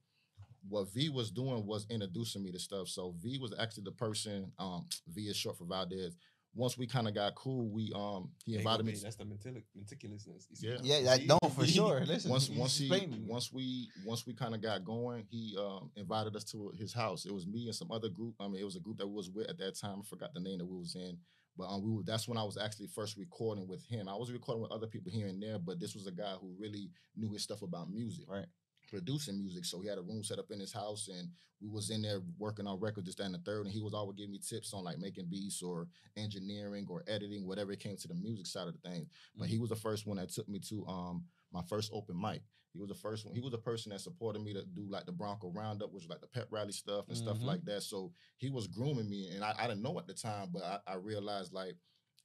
[0.69, 2.89] what V was doing was introducing me to stuff.
[2.89, 4.51] So V was actually the person.
[4.59, 6.17] Um, V is short for Valdez.
[6.57, 8.93] Once we kind of got cool, we um he There you invited me.
[8.93, 10.47] That's the mentili- meticulousness.
[10.63, 10.79] You?
[10.83, 10.99] Yeah.
[11.03, 11.27] Yeah, I See?
[11.27, 12.01] know for sure.
[12.07, 13.27] Listen, once once he explaining to me.
[13.29, 17.27] once we once we kind of got going, he um invited us to his house.
[17.27, 18.35] It was me and some other group.
[18.41, 19.99] I mean, it was a group that we was with at that time.
[20.01, 21.19] I forgot the name that we was in.
[21.59, 24.09] But um, we were, that's when I was actually first recording with him.
[24.11, 26.55] I was recording with other people here and there, but this was a guy who
[26.59, 28.45] really knew his stuff about music, Right.
[28.89, 29.65] Producing music.
[29.65, 31.29] So he had a room set up in his house, and
[31.61, 33.67] we was in there working on records, this, that, and the third.
[33.67, 37.47] And he was always giving me tips on like making beats or engineering or editing,
[37.47, 39.07] whatever it came to the music side of the thing.
[39.37, 42.43] But he was the first one that took me to um my first open mic.
[42.73, 43.35] He was the first one.
[43.35, 46.11] He was the person that supported me to do like the Bronco Roundup, which was
[46.11, 47.45] like the pep rally stuff and stuff Mhm.
[47.45, 47.83] like that.
[47.83, 50.79] So he was grooming me, and I, I didn't know at the time, but I,
[50.87, 51.77] I realized like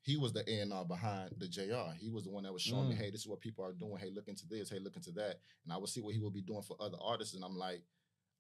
[0.02, 1.94] he was the A and R behind the JR.
[2.00, 3.00] He was the one that was showing me, Mm.
[3.00, 3.98] hey, this is what people are doing.
[3.98, 4.70] Hey, look into this.
[4.70, 5.40] Hey, look into that.
[5.64, 7.84] And I would see what he would be doing for other artists, and I'm like.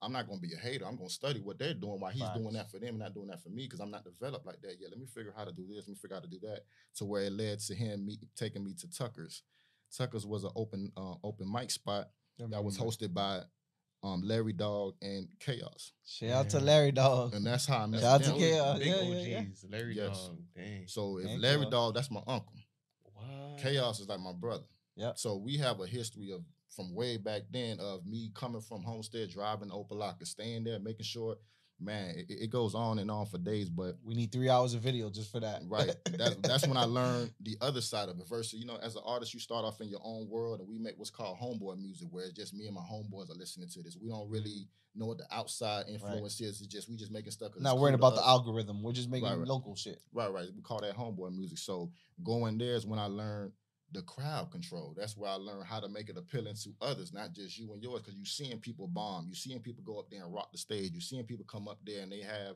[0.03, 0.83] I'm not gonna be a hater.
[0.87, 3.27] I'm gonna study what they're doing, why he's doing that for them, and not doing
[3.27, 4.89] that for me, because I'm not developed like that yet.
[4.89, 5.85] Let me figure out how to do this.
[5.85, 6.61] Let me figure out how to do that.
[6.95, 9.43] To where it led to him me taking me to Tucker's.
[9.95, 13.43] Tucker's was an open uh, open mic spot that was hosted by
[14.03, 17.33] um, Larry Dog and Chaos, Shout out to Larry Dog.
[17.35, 18.39] and that's how I met Shout out to them.
[18.39, 18.77] Chaos.
[18.79, 19.43] Big yeah, yeah, yeah.
[19.69, 20.17] Larry Yes.
[20.27, 20.37] Dog.
[20.55, 20.87] Dang.
[20.87, 21.71] So if And Larry Chaos.
[21.71, 22.53] Dog, that's my uncle.
[23.13, 23.59] what?
[23.59, 24.63] Chaos is like my brother.
[24.95, 25.17] Yep.
[25.17, 26.41] So we have a history of
[26.75, 31.03] from way back then of me coming from Homestead, driving to Opa-locka, staying there, making
[31.03, 31.35] sure,
[31.81, 33.69] man, it, it goes on and on for days.
[33.69, 35.61] But We need three hours of video just for that.
[35.67, 38.27] right, that's that's when I learned the other side of it.
[38.27, 40.77] Versus, you know, as an artist, you start off in your own world, and we
[40.77, 43.81] make what's called homeboy music, where it's just me and my homeboys are listening to
[43.81, 43.97] this.
[44.01, 44.33] We don't mm-hmm.
[44.33, 46.61] really know what the outside influence is.
[46.61, 47.51] It's just we just making stuff.
[47.59, 48.83] Not worrying about the algorithm.
[48.83, 49.47] We're just making Right, right.
[49.47, 50.01] local shit.
[50.13, 50.47] Right, right.
[50.55, 51.57] We call that homeboy music.
[51.57, 51.91] So
[52.23, 53.51] going there is when I learned
[53.91, 54.93] the crowd control.
[54.95, 57.83] That's where I learned how to make it appealing to others, not just you and
[57.83, 58.01] yours.
[58.01, 60.91] Because you're seeing people bomb, You're seeing people go up there and rock the stage.
[60.93, 62.55] You're seeing people come up there and they have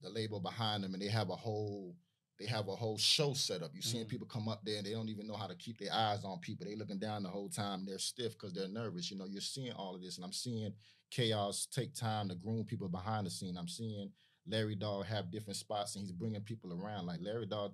[0.00, 1.94] the label behind them, and they have a whole
[2.40, 3.70] they have a whole show set up.
[3.74, 4.08] You're seeing Mhm.
[4.08, 6.40] people come up there and they don't even know how to keep their eyes on
[6.40, 6.66] people.
[6.66, 7.86] They're looking down the whole time.
[7.86, 9.08] They're stiff because they're nervous.
[9.08, 10.74] You know, you're seeing all of this, and I'm seeing
[11.10, 13.56] chaos take time to groom people behind the scene.
[13.56, 14.12] I'm seeing
[14.46, 17.06] Larry Dog have different spots and he's bringing people around.
[17.06, 17.72] Like Larry Dog,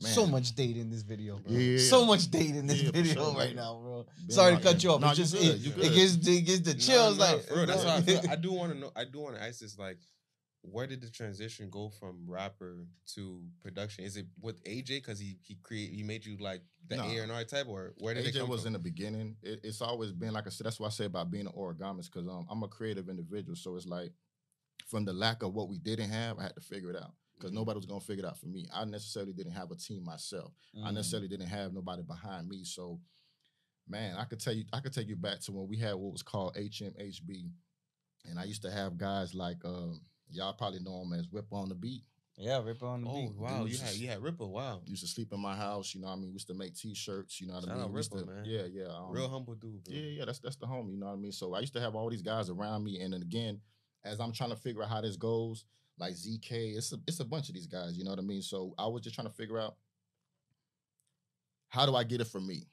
[0.00, 1.56] man, So much date in this video, bro.
[1.56, 1.78] Yeah.
[1.78, 3.56] So much date in this Yeah, for video sure, right man.
[3.56, 4.06] now, bro.
[4.26, 5.00] Been Sorry to cut you off.
[5.00, 5.92] Nah, it's you just good, it, you it good.
[5.94, 7.18] gives it gives the chills.
[7.18, 8.90] like for real, that's why I, feel, I do want to know.
[8.96, 9.78] I do want to ask this.
[9.78, 9.98] Like,
[10.62, 14.04] where did the transition go from rapper to production?
[14.04, 17.04] Is it with AJ because he he create he made you like the Nah.
[17.04, 18.68] A and R type, or where did it AJ come was from?
[18.68, 19.36] in the beginning.
[19.42, 20.66] It, it's always been like I said.
[20.66, 23.56] That's why I say about being an origamist because um, I'm a creative individual.
[23.56, 24.12] So it's like
[24.88, 27.50] from the lack of what we didn't have, I had to figure it out because
[27.52, 27.54] Mhm.
[27.56, 28.66] nobody was gonna figure it out for me.
[28.72, 30.52] I necessarily didn't have a team myself.
[30.74, 30.94] I Mm.
[30.94, 32.64] necessarily didn't have nobody behind me.
[32.64, 33.00] So,
[33.88, 36.12] man, I could tell you, I could take you back to when we had what
[36.12, 37.50] was called HMHB,
[38.24, 41.68] and I used to have guys like um, y'all probably know him as Whip on
[41.68, 42.04] the Beat.
[42.38, 43.34] Yeah, Ripper on the Oh beat.
[43.36, 44.52] wow, you Dudes had you had Ripple.
[44.52, 46.08] Wow, Used to sleep in my house, you know.
[46.08, 47.84] what I mean, we used to make T-shirts, you know what Shout I mean.
[47.84, 48.44] out We used Ripple, to- man.
[48.44, 48.84] Yeah, yeah.
[48.94, 49.82] um, real humble dude.
[49.84, 49.94] Bro.
[49.94, 51.32] yeah, yeah, that's that's the homie, you know what I mean?
[51.32, 53.62] So I used to have all these guys around me, and then again,
[54.04, 55.64] as I'm trying to figure out how this goes,
[55.98, 58.42] like ZK, it's a it's a bunch of these guys, you know what I mean?
[58.42, 59.76] So I was just trying to figure out
[61.68, 62.66] how do I get it for me?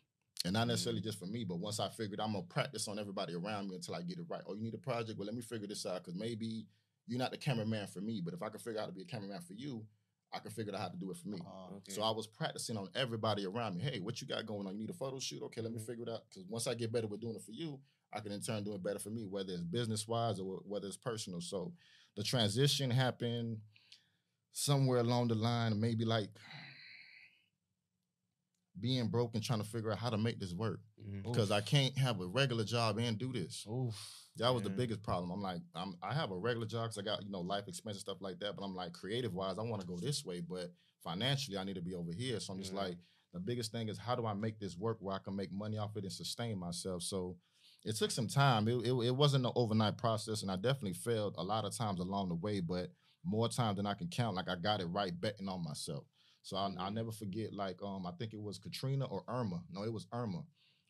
[0.45, 3.33] And not necessarily just for me, but once I figured I'm gonna practice on everybody
[3.33, 4.41] around me until I get it right.
[4.45, 5.17] Oh, you need a project?
[5.17, 6.67] Well, let me figure this out because maybe
[7.07, 9.01] you're not the cameraman for me, but if I can figure out how to be
[9.01, 9.86] a cameraman for you,
[10.33, 11.39] I can figure out how to do it for me.
[11.45, 11.93] Uh, Okay.
[11.93, 13.83] So I was practicing on everybody around me.
[13.83, 14.73] Hey, what you got going on?
[14.73, 15.41] You need a photo shoot?
[15.43, 15.86] Okay, let me Mhm.
[15.86, 16.29] figure it out.
[16.29, 17.81] Because once I get better with doing it for you,
[18.12, 20.88] I can in turn do it better for me, whether it's business wise or whether
[20.88, 21.41] it's personal.
[21.41, 21.73] So
[22.15, 23.58] the transition happened
[24.52, 26.30] somewhere along the line, maybe like
[28.80, 30.80] being broke and trying to figure out how to make this work.
[30.99, 31.23] Mhm.
[31.23, 33.65] Because I can't have a regular job and do this.
[33.67, 33.95] Oof.
[34.38, 35.30] That was the biggest problem.
[35.30, 38.02] I'm like, I'm I have a regular job because I got you know life expenses
[38.02, 38.56] stuff like that.
[38.56, 40.73] But I'm like, creative wise, I want to go this way, but
[41.04, 42.39] financially, I need to be over here.
[42.39, 42.80] So I'm just Yeah.
[42.80, 42.97] like,
[43.34, 45.78] the biggest thing is how do I make this work where I can make money
[45.78, 47.04] off it and sustain myself.
[47.04, 47.38] So
[47.86, 48.67] it took some time.
[48.67, 52.00] It, it, it wasn't an overnight process, and I definitely failed a lot of times
[52.00, 52.91] along the way, but
[53.26, 54.36] more times than I can count.
[54.36, 56.06] Like I got it right betting on myself.
[56.41, 56.93] So I, I'll Mhm.
[56.96, 57.54] never forget.
[57.54, 59.63] Like um, I think it was Katrina or Irma.
[59.69, 60.43] No, it was Irma.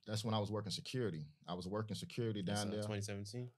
[0.06, 1.28] That's when I was working security.
[1.48, 2.82] I was working security That's, down uh, there.
[2.82, 3.50] 2017.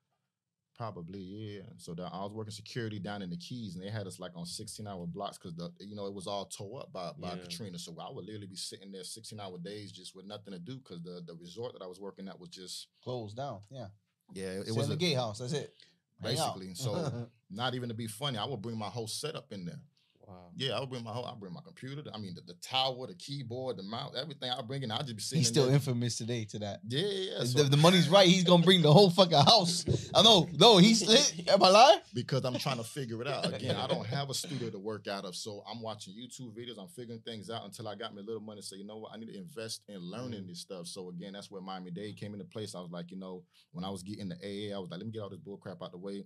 [0.78, 1.62] Probably, yeah.
[1.78, 4.32] So that I was working security down in the Keys, and they had us like
[4.36, 7.30] on sixteen hour blocks because the you know it was all tore up by by
[7.36, 7.44] Yeah.
[7.44, 7.80] Katrina.
[7.80, 10.78] So I would literally be sitting there sixteen hour days just with nothing to do
[10.78, 13.62] because the the resort that I was working at was just Closed down.
[13.72, 13.88] Yeah.
[14.34, 15.40] yeah it, It was the a, gatehouse.
[15.40, 15.74] That's it.
[16.22, 16.74] Basically.
[16.74, 19.80] So not even to be funny, I would bring my whole setup in there.
[20.28, 20.50] Wow.
[20.56, 21.26] Yeah, I'll bring my whole.
[21.26, 22.02] I'll bring my computer.
[22.14, 24.50] I mean the, the tower, the keyboard, the mouse, everything.
[24.50, 24.90] I'll bring it.
[24.92, 25.40] I'll just be sitting.
[25.40, 25.76] he's still there.
[25.76, 26.80] infamous today to that.
[26.88, 27.32] Yeah, yeah.
[27.38, 27.44] yeah.
[27.44, 28.28] So- the, the money's right.
[28.28, 29.86] He's gonna bring the whole fucking house.
[30.16, 30.48] I know.
[30.58, 31.04] No, he's.
[31.48, 32.00] Am I lying?
[32.14, 33.46] because I'm trying to figure it out.
[33.54, 36.80] Again, I don't have a studio to work out of, so I'm watching YouTube videos.
[36.80, 38.62] I'm figuring things out until I got me a little money.
[38.62, 40.48] So you know what, I need to invest in learning mm.
[40.48, 40.88] this stuff.
[40.88, 42.74] So again, that's where Miami Dade came into place.
[42.74, 45.06] I was like, you know, when I was getting the AA, I was like, let
[45.06, 46.24] me get all this bull crap out the way.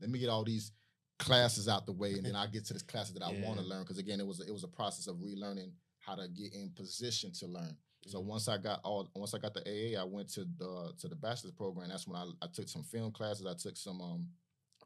[0.00, 0.72] Let me get all these
[1.20, 3.64] classes out the way, and then I get to the classes that I want to
[3.64, 3.82] learn.
[3.82, 6.70] Because again, it was a, it was a process of relearning how to get in
[6.70, 7.76] position to learn.
[8.06, 8.24] So Mhm.
[8.26, 11.14] once I got all, once I got the AA, I went to the to the
[11.16, 11.90] bachelor's program.
[11.90, 13.46] That's when I, I took some film classes.
[13.46, 14.28] I took some um,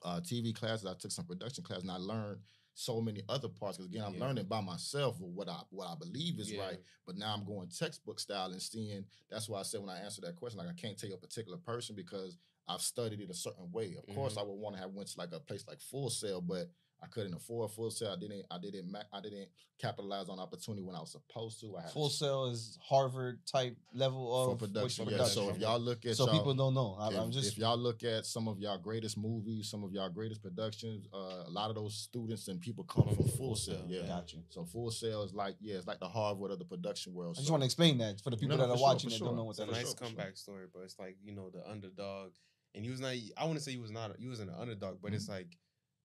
[0.02, 0.86] uh, TV classes.
[0.86, 2.40] I took some production classes, and I learned
[2.74, 3.76] so many other parts.
[3.78, 4.26] Because again, I'm Yeah.
[4.26, 6.60] learning by myself what I what I believe is Yeah.
[6.62, 6.80] right.
[7.06, 9.06] But now I'm going textbook style and seeing.
[9.30, 11.18] That's why I said when I answered that question, like I can't tell you a
[11.18, 12.36] particular person because
[12.68, 13.96] I've studied it a certain way.
[13.96, 14.38] Of course, Mhm.
[14.38, 16.70] I would want to have went to like a place like Full Sail, but
[17.02, 18.12] I couldn't afford Full Sail.
[18.12, 18.46] I didn't.
[18.50, 18.96] I didn't.
[19.12, 21.76] I didn't capitalize on opportunity when I was supposed to.
[21.76, 25.04] I had Full Sail is Harvard type level of for of production.
[25.04, 25.24] for Yeah.
[25.24, 26.94] So if y'all look at so y'all, people don't know.
[26.98, 29.92] I, if, I'm just if y'all look at some of y'all greatest movies, some of
[29.92, 33.36] y'all greatest productions, uh, a lot of those students and people come Come from from
[33.36, 33.80] Full Full Sail.
[33.80, 34.06] Sail, Yeah.
[34.06, 34.42] got you.
[34.48, 37.36] So Full Sail is like yeah, it's like the Harvard of the production world.
[37.36, 37.40] So.
[37.40, 39.14] I just want to explain that for the people No, that are sure, watching for
[39.14, 39.26] that sure.
[39.28, 39.84] don't know what It's a that For is.
[39.84, 40.16] nice sure, for sure.
[40.16, 42.32] comeback story, but it's like you know the underdog,
[42.74, 43.14] and he was not.
[43.36, 44.16] I want to say he was not.
[44.18, 45.16] He wasn't an underdog, but Mm-hmm.
[45.16, 45.56] it's like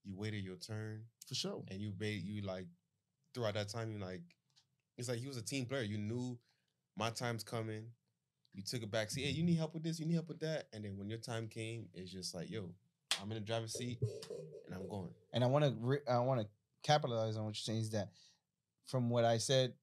[0.04, 1.64] you waited your turn, for sure.
[1.70, 2.66] and you made you like
[3.34, 3.92] throughout that time.
[3.92, 4.22] You like
[4.98, 5.84] it's like he was a team player.
[5.84, 6.38] You knew
[6.98, 7.86] my time's coming.
[8.54, 9.26] You took a back seat.
[9.26, 10.00] Hey, you need help with this.
[10.00, 10.66] You need help with that.
[10.74, 12.72] And then when your time came, it's just like, yo,
[13.22, 14.00] I'm in the driver's seat
[14.66, 15.10] and I'm going.
[15.34, 16.48] and I want to re- I want to
[16.84, 18.10] capitalize on what you're saying is that
[18.88, 19.74] from what I said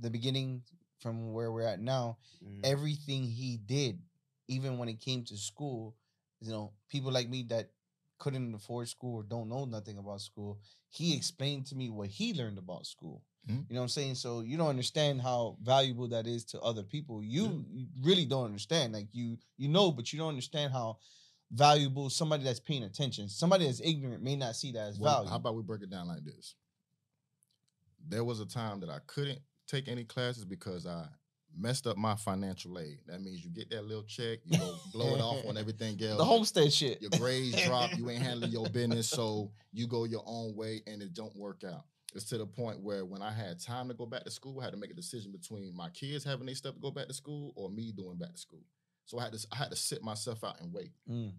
[0.00, 0.62] the beginning
[1.00, 2.60] from where we're at now Mm.
[2.64, 4.00] everything he did
[4.48, 5.94] even when it came to school
[6.40, 7.70] you know people like me that
[8.18, 10.58] couldn't afford school or don't know nothing about school
[10.90, 13.22] he explained to me what he learned about school.
[13.46, 13.66] Mhm.
[13.68, 14.14] you know what i'm saying?
[14.14, 17.22] So you don't understand how valuable that is to other people.
[17.22, 20.98] You, you really don't understand like you you know but you don't understand how
[21.50, 25.30] valuable somebody that's paying attention somebody that's ignorant may not see that as Well, value.
[25.30, 26.54] how about we break it down like this?
[28.06, 31.06] There was a time that I couldn't take any classes because I
[31.58, 32.98] messed up my financial aid.
[33.06, 36.18] That means you get that little check, you go blow it off on everything else.
[36.18, 40.22] the homestead shit your grades drop, you ain't handling your business, so you go your
[40.26, 41.84] own way and it don't work out.
[42.14, 44.64] It's to the point where when I had time to go back to school, I
[44.64, 47.14] had to make a decision between my kids having their stuff to go back to
[47.14, 48.64] school or me doing back to school.
[49.04, 50.92] So I had to I had to sit myself out and wait.
[51.10, 51.32] Mm.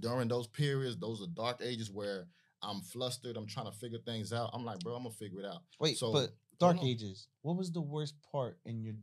[0.00, 2.26] During those periods, those are dark ages where
[2.62, 4.50] I'm flustered, I'm trying to figure things out.
[4.52, 5.62] I'm like, bro, I'm gonna figure it out.
[5.78, 6.82] Wait, So, but Dark.
[6.82, 7.28] Ages.
[7.42, 8.94] What was the worst part in your?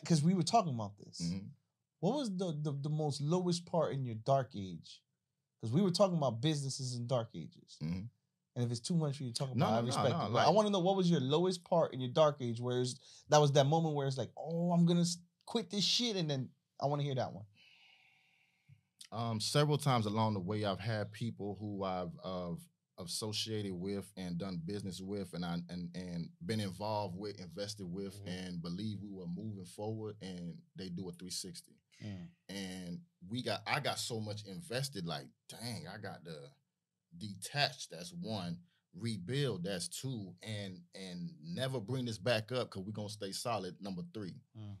[0.00, 1.20] Because we were talking about this.
[1.20, 1.50] Mhm.
[2.00, 5.02] What was the, the the most lowest part in your dark age?
[5.60, 7.78] Because we were talking about businesses in dark ages.
[7.80, 8.08] Mhm.
[8.54, 10.26] And if it's too much for you to talk about, I no, no, respect no,
[10.26, 10.32] it.
[10.32, 12.84] But I want to know what was your lowest part in your dark age, where
[13.30, 15.06] that was that moment where it's like, oh, I'm gonna
[15.46, 17.46] quit this shit, and then I want to hear that one.
[19.10, 22.52] Um, several times along the way, I've had people who I've uh,
[23.04, 28.14] associated with and done business with, and I and and been involved with, invested with,
[28.24, 28.28] Mhm.
[28.28, 31.72] and believe we were moving forward, and they do a 360.
[32.48, 35.06] And we got, I got so much invested.
[35.06, 36.50] Like, dang, I got to
[37.16, 37.88] detach.
[37.88, 38.58] That's one.
[38.94, 39.62] Rebuild.
[39.64, 40.34] That's two.
[40.42, 43.80] And and never bring this back up because we're gonna stay solid.
[43.80, 44.34] Number three.
[44.58, 44.76] Mm.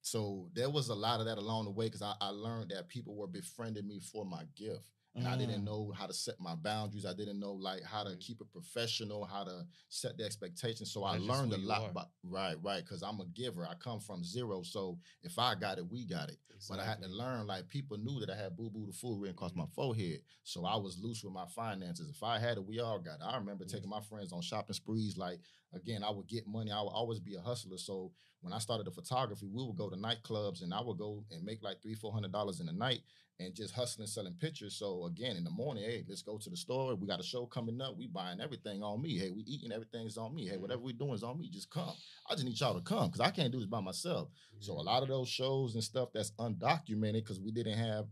[0.00, 2.88] So there was a lot of that along the way because I, I learned that
[2.88, 4.86] people were befriending me for my gift.
[5.16, 5.64] And I didn't Mm.
[5.64, 7.06] know how to set my boundaries.
[7.06, 10.92] I didn't know like how to keep it professional, how to set the expectations.
[10.92, 11.90] So I That's just learned a lot.
[11.90, 12.84] About, right, right.
[12.84, 13.66] Because I'm a giver.
[13.66, 14.62] I come from zero.
[14.62, 16.38] So if I got it, we got it.
[16.68, 19.18] But I had to learn, like people knew that I had boo boo the fool
[19.18, 19.56] written across Mhm.
[19.56, 20.22] my forehead.
[20.42, 22.08] So I was loose with my finances.
[22.10, 23.24] If I had it, we all got it.
[23.24, 23.68] I remember Mhm.
[23.72, 25.16] taking my friends on shopping sprees.
[25.16, 25.40] Like
[25.72, 26.70] again, I would get money.
[26.70, 27.78] I would always be a hustler.
[27.78, 31.24] So when I started the photography, we would go to nightclubs and I would go
[31.30, 33.02] and make like three, four hundred dollars in a night
[33.38, 34.76] and just hustling, selling pictures.
[34.76, 36.94] So again, in the morning, hey, let's go to the store.
[36.94, 37.96] We got a show coming up.
[37.96, 39.18] We buying everything on me.
[39.18, 40.46] Hey, we eating everything's on me.
[40.46, 40.60] Hey, Mhm.
[40.60, 41.48] whatever we doing is on me.
[41.50, 41.94] Just come.
[42.26, 44.30] I just need y'all to come because I can't do this by myself.
[44.60, 48.08] So a lot of those shows and stuff that's undocumented because we didn't have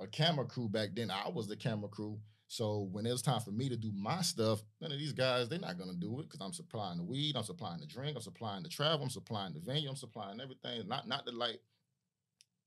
[0.00, 1.10] a camera crew back then.
[1.10, 2.20] I was the camera crew.
[2.48, 5.48] So when it was time for me to do my stuff, none of these guys,
[5.48, 8.22] they're not gonna do it because I'm supplying the weed, I'm supplying the drink, I'm
[8.22, 10.86] supplying the travel, I'm supplying the venue, I'm supplying everything.
[10.86, 11.60] Not not to like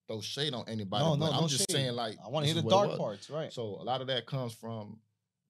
[0.09, 1.75] throw shade on anybody, No, but no, I'm no just shade.
[1.75, 3.53] saying like I want to hear the dark parts, right?
[3.53, 4.99] So a lot of that comes from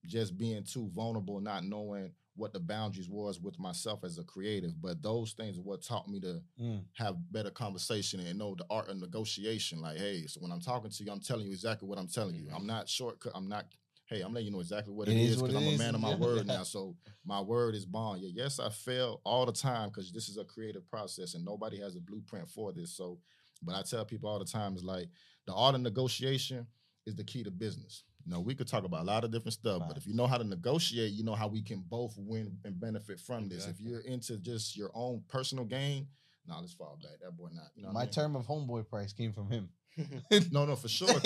[0.06, 4.80] just being too vulnerable, not knowing what the boundaries was with myself as a creative.
[4.82, 6.84] But those things are what taught me to Mm.
[6.94, 9.82] have better conversation and know the art of negotiation.
[9.82, 12.36] Like, hey, so when I'm talking to you, I'm telling you exactly what I'm telling
[12.36, 12.48] you.
[12.54, 13.32] I'm not shortcut.
[13.36, 13.66] I'm not.
[14.06, 15.94] Hey, I'm letting you know exactly what It it is is because I'm a man
[15.96, 16.64] of my word now.
[16.66, 16.96] So
[17.26, 18.22] my word is bond.
[18.22, 21.80] Yeah, yes, I fail all the time because this is a creative process and nobody
[21.80, 22.92] has a blueprint for this.
[22.96, 23.20] So,
[23.62, 25.08] but I tell people all the time is like
[25.48, 26.68] the art of negotiation
[27.06, 28.04] is the key to business.
[28.26, 30.28] You know, we could talk about a lot of different stuff, but if you know
[30.28, 33.66] how to negotiate, you know how we can both win and benefit from this.
[33.68, 36.08] If you're into just your own personal gain,
[36.46, 37.14] nah, let's fall back.
[37.24, 37.68] That boy not.
[37.76, 38.12] You know what I My mean?
[38.12, 39.70] term of homeboy price came from him.
[40.52, 41.10] No, no, for sure.
[41.14, 41.20] I'll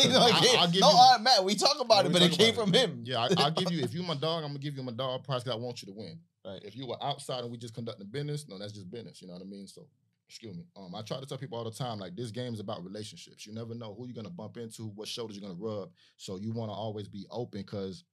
[0.72, 0.96] give no, you.
[0.98, 2.78] right, Matt, we talk about Yeah, it, but it came from it.
[2.89, 3.02] him.
[3.06, 3.84] yeah, I, I'll give you.
[3.84, 5.88] If you my dog, I'm gonna give you my dog price because I want you
[5.88, 6.17] to win.
[6.46, 6.62] Right.
[6.63, 9.22] If you were outside and we just conducting business, no, that's just business.
[9.22, 9.67] You know what I mean?
[9.67, 9.86] So,
[10.34, 10.63] excuse me.
[10.76, 13.46] Um, I try to tell people all the time, like this game is about relationships.
[13.46, 15.91] You never know who you're gonna bump into, what shoulders you're gonna rub.
[16.17, 18.04] So you want to always be open because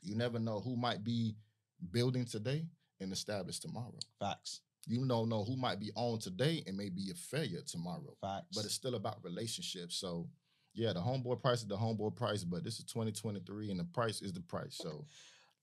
[0.00, 1.36] you never know who might be
[1.92, 2.64] building today
[2.98, 3.98] and established tomorrow.
[4.18, 4.62] Facts.
[4.86, 8.16] You don't know who might be on today and may be a failure tomorrow.
[8.22, 8.56] Facts.
[8.56, 9.96] But it's still about relationships.
[9.96, 10.30] So
[10.72, 14.22] yeah, the homeboy price is the homeboy price, but this is 2023 and the price
[14.22, 14.78] is the price.
[14.80, 15.04] So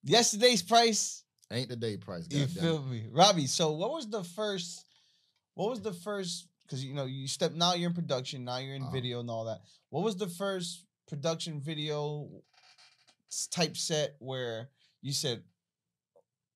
[0.04, 1.24] yesterday's price.
[1.52, 2.28] ain't the day price.
[2.30, 3.48] You feel me, Robi?
[3.50, 4.84] So what was the first?
[5.58, 6.48] What was the first?
[6.64, 8.92] Because you know you step now you're in production, now you're in Uh-huh.
[8.92, 9.62] video and all that.
[9.90, 12.30] What was the first production video
[13.52, 14.70] type set where
[15.02, 15.44] you said,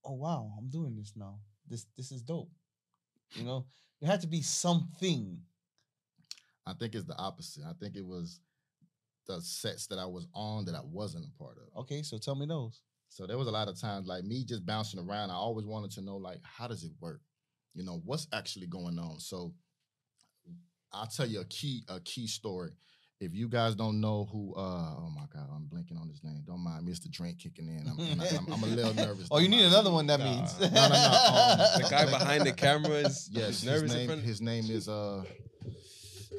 [0.04, 1.40] "Oh wow, I'm doing this now.
[1.68, 2.52] This this is dope."
[3.36, 3.66] You know,
[4.00, 5.42] there had to be something.
[6.66, 7.64] I think it's the opposite.
[7.66, 8.40] I think it was
[9.26, 11.82] the sets that I was on that I wasn't a part of.
[11.84, 12.82] Okay, so tell me those.
[13.10, 15.32] So there was a lot of times like me just bouncing around.
[15.32, 17.22] I always wanted to know like how does it work?
[17.74, 19.20] You know, what's actually going on?
[19.20, 19.54] So
[20.92, 22.72] I'll tell you a key a key story.
[23.20, 26.42] If you guys don't know who, uh, oh my God, I'm blinking on his name.
[26.46, 27.10] Don't mind Mr.
[27.10, 27.88] Drink kicking in.
[27.88, 28.00] I'm,
[28.36, 29.28] I'm, I'm a little nervous.
[29.32, 29.74] oh, you need mind.
[29.74, 30.08] another one.
[30.08, 30.26] That Nah.
[30.26, 34.10] means No, no, no, um, The guy behind the camera is Yes, is his name,
[34.22, 35.24] his name is uh.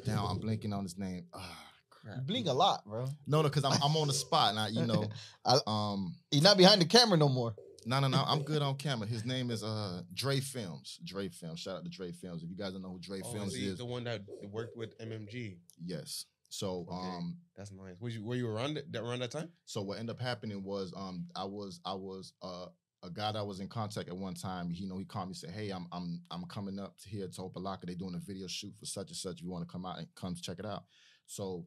[0.05, 1.25] Now I'm blinking on his name.
[1.33, 1.57] Ah,
[1.89, 2.17] crap.
[2.17, 3.05] You blink a lot, bro.
[3.25, 4.67] No, no, because I'm I'm on the spot now.
[4.67, 5.09] You know,
[5.45, 7.55] I- um, You're not behind the camera no more.
[7.85, 8.23] No, no, no.
[8.27, 9.07] I'm good on camera.
[9.07, 10.99] His name is uh Dre Films.
[11.03, 11.59] Dre Films.
[11.59, 12.43] Shout out to Dre Films.
[12.43, 14.21] If you guys don't know who Dre Oh, Films is he is, the one that
[14.51, 15.57] worked with MMG.
[15.83, 16.25] yes.
[16.49, 16.95] So Okay.
[16.95, 17.95] um, That's nice.
[17.99, 19.49] Were you were you around that around that time?
[19.65, 22.67] so what ended up happening was um I was I was uh
[23.05, 24.69] a guy that I was in contact at one time.
[24.69, 27.09] He you know he called me and said, Hey, I'm I'm I'm coming up to
[27.09, 27.85] here to Opa-locka.
[27.85, 29.37] They're doing a video shoot for such and such.
[29.39, 30.83] If you want to come out and come check it out.
[31.25, 31.65] So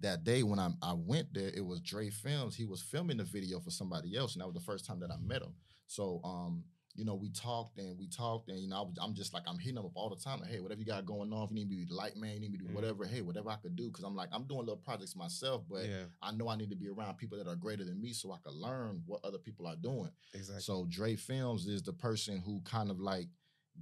[0.00, 2.54] that day when I I went there, it was Dre Films.
[2.56, 5.10] He was filming the video for somebody else, and that was the first time that
[5.10, 5.54] I met him.
[5.86, 9.14] So um, you know, we talked and we talked, and you know, I was, I'm
[9.14, 10.40] just like I'm hitting him up all the time.
[10.40, 12.34] Like, hey, whatever you got going on, if you need me to be light man,
[12.34, 12.74] you need me to do Mhm.
[12.74, 13.04] whatever.
[13.06, 16.04] Hey, whatever I could do, because I'm like I'm doing little projects myself, but yeah,
[16.20, 18.38] I know I need to be around people that are greater than me so I
[18.42, 20.10] can learn what other people are doing.
[20.34, 20.62] exactly.
[20.62, 23.28] So Dre Films is the person who kind of like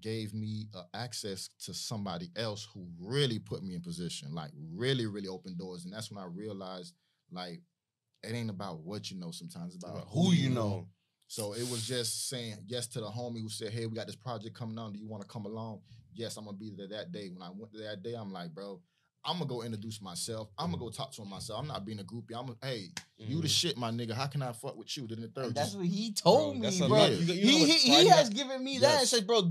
[0.00, 5.06] gave me uh, access to somebody else who really put me in position, like really,
[5.06, 5.84] really opened doors.
[5.84, 6.94] And that's when I realized
[7.30, 7.60] like
[8.22, 10.86] it ain't about what you know sometimes, it's about About who you know.
[11.28, 14.16] so it was just saying yes to the homie who said, Hey, we got this
[14.16, 14.92] project coming on.
[14.92, 15.80] Do you want to come along?
[16.14, 17.28] Yes, I'm gonna be there that day.
[17.28, 18.80] When I went there that day, I'm like, bro,
[19.26, 20.48] I'm gonna go introduce myself.
[20.58, 21.60] I'm gonna go talk to him myself.
[21.60, 22.34] I'm not being a groupie.
[22.36, 23.50] I'm a, hey, you the Mhm.
[23.50, 24.12] shit, my nigga.
[24.12, 25.06] How can I fuck with you?
[25.06, 26.98] Then the third, that's what he told Bro, me, a bro.
[26.98, 27.10] lot.
[27.10, 29.10] You- you he he, he has given me that and Yes.
[29.10, 29.50] said, bro,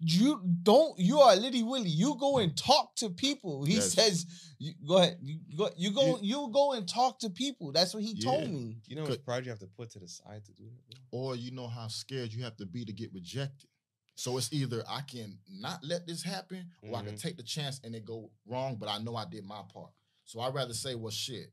[0.00, 0.98] you don't.
[0.98, 1.88] You are Liddy Willie.
[1.88, 3.64] You go and talk to people.
[3.64, 3.92] He Yes.
[3.92, 4.26] says,
[4.58, 5.18] you, go ahead.
[5.22, 5.70] You go.
[5.76, 6.18] You go.
[6.20, 7.70] You go and talk to people.
[7.70, 8.24] That's what he Yeah.
[8.24, 8.78] told me.
[8.88, 9.18] You know how Good.
[9.20, 10.98] much pride you have to put to the side to do that.
[11.12, 13.68] Or you know how scared you have to be to get rejected.
[14.14, 17.20] So it's either I can not let this happen, or I can Mhm.
[17.20, 19.92] take the chance and it go wrong, but I know I did my part.
[20.24, 21.52] So I'd rather say, well, shit.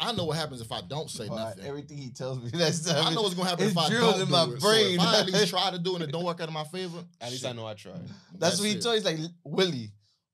[0.00, 1.64] I know what happens if I don't say Boy, nothing.
[1.64, 4.20] everything he tells me, that's I know what's gonna happen it's if I drilled don't
[4.22, 4.60] in do my it.
[4.60, 4.96] brain.
[5.00, 6.54] So if I at least try to do it and it don't work out in
[6.54, 8.08] my favor, At least shit, I know I tried.
[8.36, 8.80] That's, what he it.
[8.82, 8.94] told.
[8.94, 9.92] He's like, Willie,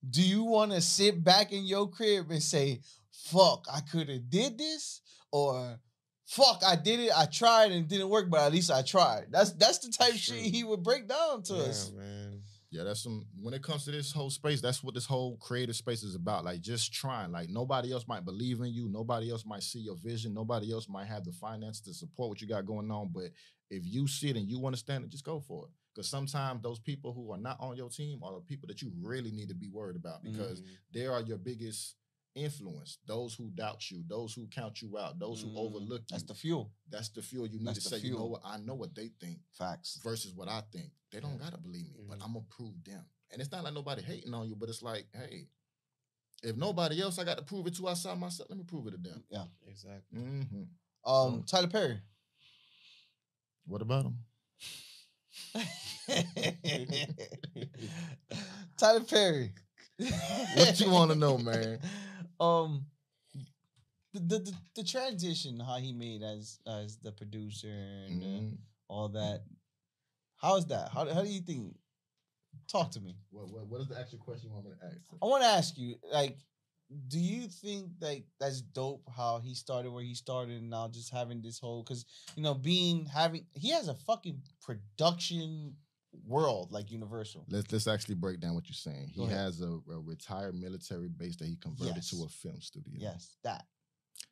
[0.08, 4.28] do you want to sit back in your crib and say, "Fuck, I could have
[4.28, 5.00] did this,"
[5.32, 5.80] or
[6.26, 7.10] "Fuck, I did it.
[7.16, 10.14] I tried and it didn't work, but at least I tried." That's that's the type
[10.14, 11.90] shit he would break down to yeah, us.
[11.92, 12.42] man.
[12.70, 13.26] Yeah, that's some.
[13.40, 16.44] When it comes to this whole space, that's what this whole creative space is about.
[16.44, 17.30] Like just trying.
[17.30, 18.88] Like nobody else might believe in you.
[18.88, 20.34] Nobody else might see your vision.
[20.34, 23.10] Nobody else might have the finance to support what you got going on.
[23.14, 23.30] But
[23.70, 25.70] if you see it and you understand it, just go for it.
[25.94, 28.90] Because sometimes those people who are not on your team are the people that you
[29.00, 30.66] really need to be worried about because Mhm.
[30.92, 31.94] they are your biggest
[32.34, 32.98] influence.
[33.06, 36.06] Those who doubt you, those who count you out, those who Mm, overlook you.
[36.10, 36.72] That's the fuel.
[36.90, 38.06] that's the fuel you need that's to the say.
[38.08, 38.42] You know what?
[38.44, 40.00] I know what they think Facts.
[40.02, 40.90] versus what I think.
[41.12, 42.24] They don't gotta believe me, but Mhm.
[42.24, 43.04] I'm gonna prove them.
[43.30, 45.48] And it's not like nobody hating on you, but it's like, hey,
[46.42, 48.48] if nobody else, I got to prove it to outside myself.
[48.50, 49.24] Let me prove it to them.
[49.30, 49.44] Yeah.
[49.66, 50.18] Exactly.
[50.20, 50.64] hmm
[51.04, 52.00] Um, Tyler Perry.
[53.66, 54.18] What about him?
[58.76, 59.52] Tyler Perry.
[60.56, 61.78] What you want to know, man?
[62.40, 62.86] Um,
[64.12, 68.58] the, the the transition how he made as as the producer and uh, Mhm.
[68.88, 69.44] all that.
[70.36, 70.90] How is that?
[70.90, 71.74] How how do you think?
[72.70, 73.16] Talk to me.
[73.30, 74.96] What, what, what is the actual question you want me to ask?
[75.20, 76.38] I want to ask you, like,
[77.08, 81.10] do you think like that's dope how he started where he started and now just
[81.12, 82.04] having this whole because
[82.36, 85.74] you know being having he has a fucking production
[86.26, 87.44] world like Universal.
[87.48, 89.08] Let's let's actually break down what you're saying.
[89.12, 92.94] He has a, a retired military base that he converted to a film studio.
[92.98, 93.64] Yes, that.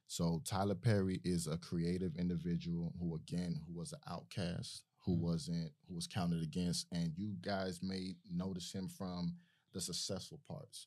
[0.07, 5.21] So Tyler Perry is a creative individual who, again, who was an outcast, who Mhm.
[5.21, 9.35] wasn't, who was counted against, and you guys may notice him from
[9.73, 10.87] the successful parts.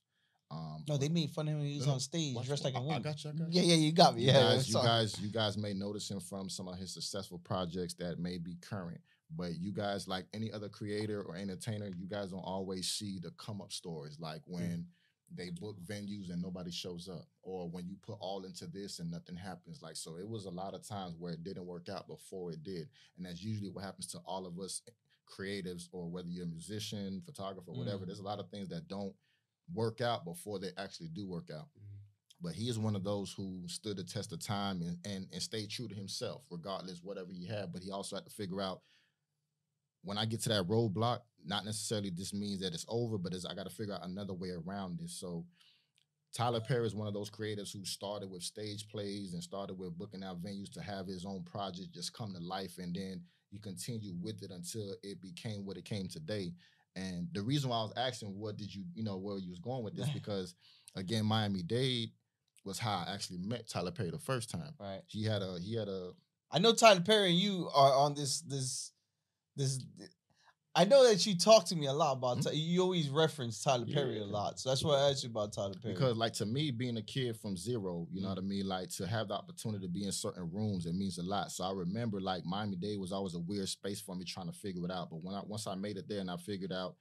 [0.52, 2.76] Um, No, they made fun of him when he was on stage watch- dressed like
[2.76, 3.02] a woman.
[3.02, 3.70] got you, I got Yeah, you.
[3.70, 4.22] yeah, you got me.
[4.22, 7.40] you Yeah, guys, you guys, you guys may notice him from some of his successful
[7.40, 9.02] projects that may be current.
[9.32, 13.32] But you guys, like any other creator or entertainer, you guys don't always see the
[13.32, 14.86] come up stories, like when
[15.34, 19.10] they book venues and nobody shows up, or when you put all into this and
[19.10, 19.82] nothing happens.
[19.82, 22.64] Like so, it was a lot of times where it didn't work out before it
[22.64, 22.88] did,
[23.18, 24.82] and that's usually what happens to all of us
[25.28, 28.04] creatives, or whether you're a musician, photographer, whatever.
[28.04, 28.08] Mm.
[28.08, 29.14] There's a lot of things that don't
[29.74, 31.97] work out before they actually do work out Mhm.
[32.39, 35.41] but he is one of those who stood the test of time and, and and
[35.41, 38.84] stayed true to himself regardless whatever he had but he also had to figure out
[40.06, 43.45] when i get to that roadblock not necessarily this means that it's over but it's,
[43.45, 45.45] i got to figure out another way around this so
[46.34, 49.97] tyler perry is one of those creatives who started with stage plays and started with
[49.97, 53.60] booking out venues to have his own project just come to life and then you
[53.60, 56.51] continue with it until it became what it came today
[56.95, 59.60] And the reason why I was asking, what did you, you know, where you was
[59.60, 60.56] going with this, because
[60.95, 62.12] again, Miami Dade
[62.64, 64.74] was how I actually met Tyler Perry the first time.
[64.80, 65.01] Right.
[65.08, 66.12] He had a he had a
[66.51, 68.91] I know Tyler Perry and you are on this this
[69.56, 69.80] this.
[70.78, 72.41] I know that you talk to me a lot about.
[72.41, 74.26] Ty- You always reference Tyler Perry a?
[74.26, 74.26] Yeah.
[74.26, 75.93] lot, so that's why I asked you about Tyler Perry.
[75.93, 78.32] because like to me being a kid from zero you know Mm.
[78.32, 81.18] what i mean like to have the opportunity to be in certain rooms it means
[81.18, 84.26] a lot so i remember like miami dade was always a weird space for me
[84.26, 86.36] trying to figure it out but when i once i made it there and i
[86.36, 86.95] figured out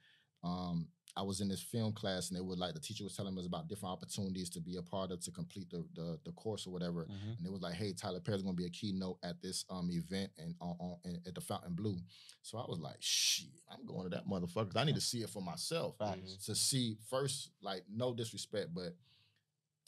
[0.45, 0.87] um
[1.17, 3.45] I was in this film class and they would like the teacher was telling us
[3.45, 6.71] about different opportunities to be a part of to complete the the, the course or
[6.71, 7.05] whatever.
[7.05, 7.37] Mhm.
[7.37, 10.31] And it was like, hey, Tyler Perry's gonna be a keynote at this um event
[10.37, 11.97] and on, on in- at the Fontainebleau.
[12.41, 14.75] So I was like, shit, I'm going to that motherfucker.
[14.75, 16.45] I need to see it for myself Facts.
[16.45, 18.95] to see first, like no disrespect, but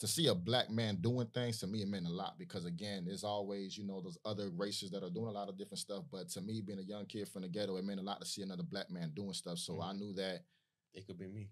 [0.00, 3.04] to see a black man doing things to me it meant a lot because again,
[3.04, 6.04] there's always you know those other races that are doing a lot of different stuff.
[6.10, 8.26] But to me, being a young kid from the ghetto, it meant a lot to
[8.26, 9.58] see another black man doing stuff.
[9.58, 10.44] So I knew that
[10.94, 11.50] It could be me.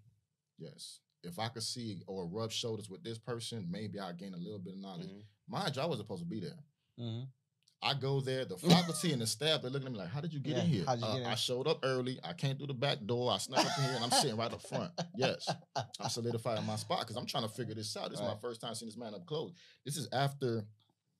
[0.57, 4.37] yes, if I could see or rub shoulders with this person, maybe I'll gain a
[4.37, 5.07] little bit of knowledge.
[5.07, 5.23] Mhm.
[5.47, 6.57] Mind you, I wasn't supposed to be there.
[6.99, 7.27] Mhm.
[7.81, 10.33] I go there, the faculty and the staff, they're looking at me like, how did
[10.33, 10.83] you get Yeah, in here?
[10.87, 11.27] how'd you Uh, get in?
[11.27, 12.19] I showed up early.
[12.23, 13.31] I came through the back door.
[13.31, 14.91] I snuck up in here and I'm sitting right up front.
[15.15, 15.47] Yes.
[15.99, 18.09] I'm solidifying my spot because I'm trying to figure this out.
[18.09, 19.53] This is my first time seeing this man up close.
[19.85, 20.65] This is after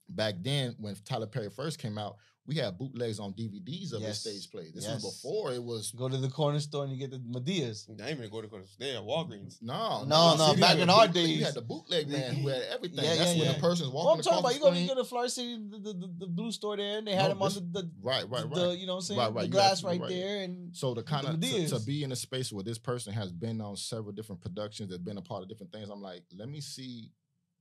[0.09, 2.18] back then when Tyler Perry first came out,
[2.48, 4.24] we had bootlegs on DVDs of Yes.
[4.24, 4.72] his stage play.
[4.74, 5.04] This Yes.
[5.04, 7.86] was before it was Go to the corner store and you get the Medias.
[7.89, 8.66] I ain't even go to the corner.
[8.66, 8.78] Store.
[8.80, 9.62] They at Walgreens.
[9.62, 12.62] no, No, no, See, back in our bootleg- You had the bootleg man who had
[12.64, 13.04] everything.
[13.04, 13.54] Yeah, That's yeah, when yeah.
[13.56, 14.84] the person's Well, walking I'm talking about you go to screen.
[14.84, 17.24] you go to Florida City, the, the, the, the blue store there, and they had
[17.24, 18.54] No, them on the, the Right, right, right.
[18.56, 20.16] the you know what I'm saying Right, right, the glass absolutely right, right.
[20.16, 22.78] there and So to the kind of to, to be in a space where this
[22.78, 26.02] person has been on several different productions, that's been a part of different things, I'm
[26.02, 27.12] like, let me see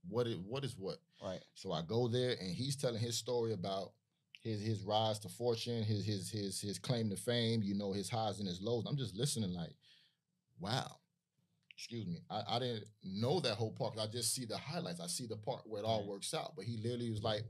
[0.07, 0.99] what it what is what.
[1.21, 3.91] right So I go there and he's telling his story about
[4.41, 8.09] his his rise to fortune, his his his his claim to fame, you know, his
[8.09, 8.85] highs and his lows.
[8.87, 9.73] I'm just listening like,
[10.59, 10.97] wow.
[11.75, 12.17] Excuse me.
[12.31, 13.99] I, I didn't know that whole part.
[13.99, 14.99] I just see the highlights.
[14.99, 16.53] I see the part where it all works out.
[16.55, 17.43] But he literally was like,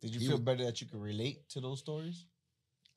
[0.00, 2.24] did you feel wa- better that you could relate to those stories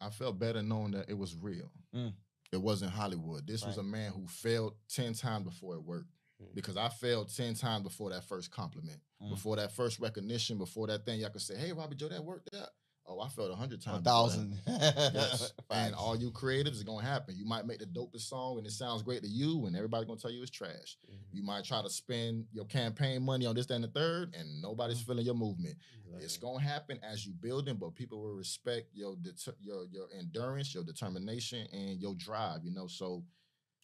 [0.02, 1.70] I felt better knowing that it was real.
[1.94, 2.14] Mm.
[2.54, 3.46] It wasn't Hollywood.
[3.46, 6.08] This was a man who failed 10 times before it worked.
[6.42, 6.56] Mm.
[6.56, 9.32] Because I failed 10 times before that first compliment, Mm.
[9.32, 12.56] before that first recognition, before that thing y'all could say, hey, Robi Joe, that worked
[12.56, 12.70] out.
[13.12, 14.02] Oh, I felt a 100 times.
[14.02, 15.52] a thousand Yes.
[15.72, 17.36] and all you creatives is gonna happen.
[17.36, 20.20] You might make the dopest song and it sounds great to you, and everybody's gonna
[20.20, 20.96] tell you it's trash.
[21.10, 21.18] Mhm.
[21.34, 24.62] You might try to spend your campaign money on this, that, and the third, and
[24.62, 25.06] nobody's Mm.
[25.08, 25.76] feeling your movement.
[26.22, 30.74] It's gonna happen as you building, but people will respect your deter- your your endurance,
[30.74, 32.64] your determination, and your drive.
[32.64, 33.24] You know, so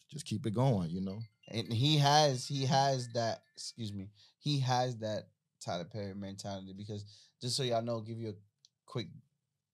[0.08, 0.90] just keep it going.
[0.90, 1.18] You know,
[1.48, 4.08] and he has he has that excuse me
[4.38, 7.04] he has that Tyler Perry mentality because
[7.40, 8.34] just so y'all know give you a
[8.86, 9.08] quick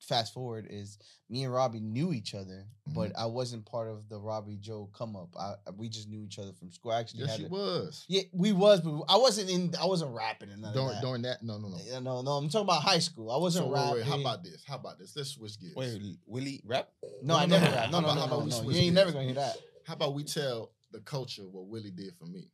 [0.00, 0.98] fast forward is
[1.30, 3.22] me and Robi knew each other but mm-hmm.
[3.22, 6.40] I wasn't part of the Robi Joe come up I, I- we just knew each
[6.40, 9.16] other from school I actually yes, had you a- was yeah we was but I
[9.16, 11.02] wasn't in I wasn't rapping and none during that.
[11.02, 11.42] during that.
[11.44, 11.78] No, no, no.
[11.84, 14.20] Yeah, no no I'm talking about high school I wasn't So wait, rapping wait, how
[14.20, 14.64] about this?
[14.66, 15.14] How about this?
[15.14, 15.74] Let's switch gears.
[15.76, 16.88] Wait, Willie rap?
[17.22, 17.72] no, no, I never no.
[17.72, 18.70] rap no How no no no, no.
[18.70, 19.14] you ain't never gears?
[19.14, 19.56] gonna hear that
[19.86, 22.48] How about we tell the culture what Willie did for me?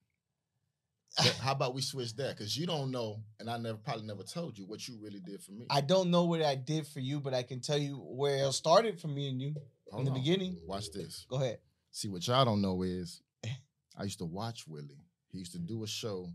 [1.17, 2.37] That- how about we switch that?
[2.37, 5.43] Because you don't know, and I never probably never told you what you really did
[5.43, 5.67] for me.
[5.71, 8.53] I don't know what I did for you but I can tell you where it
[8.53, 9.55] started for me and you
[9.91, 10.17] Hold in the on.
[10.23, 11.25] beginning Watch this.
[11.29, 11.59] go ahead
[11.91, 13.23] See what y'all don't know is
[13.99, 15.01] I used to watch Willie.
[15.31, 16.29] He used to do a show,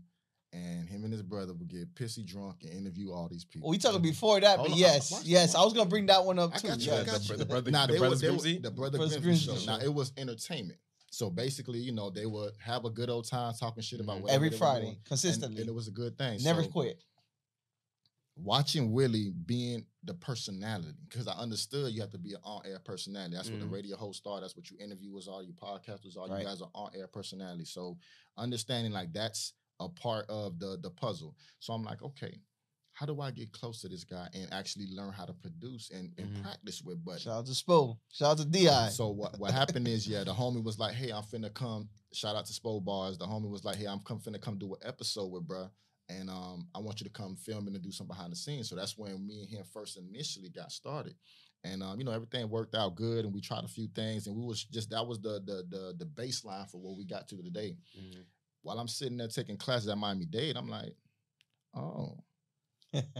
[0.52, 3.66] and him and his brother would get pissy drunk and interview all these people.
[3.66, 5.60] Well, we talking before that, Hold but on, yes, watch- yes, watch.
[5.60, 6.68] I was gonna bring that one up I too.
[6.68, 7.00] got you, yes.
[7.02, 7.36] I got The- you.
[7.38, 8.58] the brother- Nah, the they were- Brothers they were- Grimsey?
[8.62, 9.72] the brother Brothers Grimsey Grimsey show.
[9.72, 9.84] Now show.
[9.86, 10.78] it was entertainment.
[11.14, 14.22] So basically, you know, they would have a good old time talking shit about Mhm.
[14.22, 16.42] whatever Every Friday, doing, consistently, and, it was a good thing.
[16.42, 17.02] never So, quit.
[18.36, 23.36] watching Willie being the personality, because I understood you have to be an on-air personality.
[23.36, 23.62] That's what Mhm.
[23.62, 24.40] the radio hosts are.
[24.40, 25.42] That's what you interviewers are.
[25.44, 26.26] You podcasters are.
[26.26, 26.40] Right.
[26.40, 27.64] You guys are on-air personality.
[27.64, 27.96] So
[28.36, 31.36] understanding like that's a part of the the puzzle.
[31.60, 32.40] So I'm like, okay,
[32.94, 36.12] how do I get close to this guy and actually learn how to produce and,
[36.16, 36.42] and Mhm.
[36.42, 37.20] practice with Buddy?
[37.20, 37.98] Shout out to Spo.
[38.12, 38.88] Shout out to Di.
[38.90, 42.36] So what what happened is, yeah, the homie was like, "Hey, I'm finna come." Shout
[42.36, 43.18] out to Spo Bars.
[43.18, 45.70] The homie was like, "Hey, I'm come finna come do an episode with bruh,
[46.08, 48.76] and um, I want you to come film and do some behind the scenes." So
[48.76, 51.16] that's when me and him first initially got started,
[51.64, 54.36] and um, you know everything worked out good, and we tried a few things, and
[54.36, 57.42] we was just that was the the the the baseline for what we got to
[57.42, 57.76] today.
[57.98, 58.24] Mhm.
[58.62, 60.96] While I'm sitting there taking classes at Miami Dade, I'm like,
[61.74, 62.23] "Oh."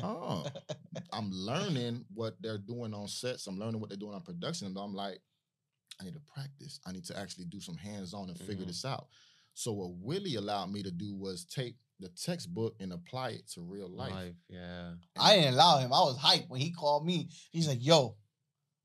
[0.03, 0.45] Oh,
[1.12, 3.47] I'm learning what they're doing on sets.
[3.47, 4.68] I'm learning what they're doing on production.
[4.68, 5.20] And I'm like,
[6.01, 6.81] I need to practice.
[6.87, 8.68] I need to actually do some hands on and figure Mhm.
[8.68, 9.07] this out.
[9.55, 13.61] So what Willie allowed me to do was take the textbook and apply it to
[13.62, 14.12] real life.
[14.12, 14.95] Life, yeah.
[15.16, 15.93] I didn't allow him.
[15.93, 17.29] I was hyped when he called me.
[17.53, 18.16] He's like, "Yo,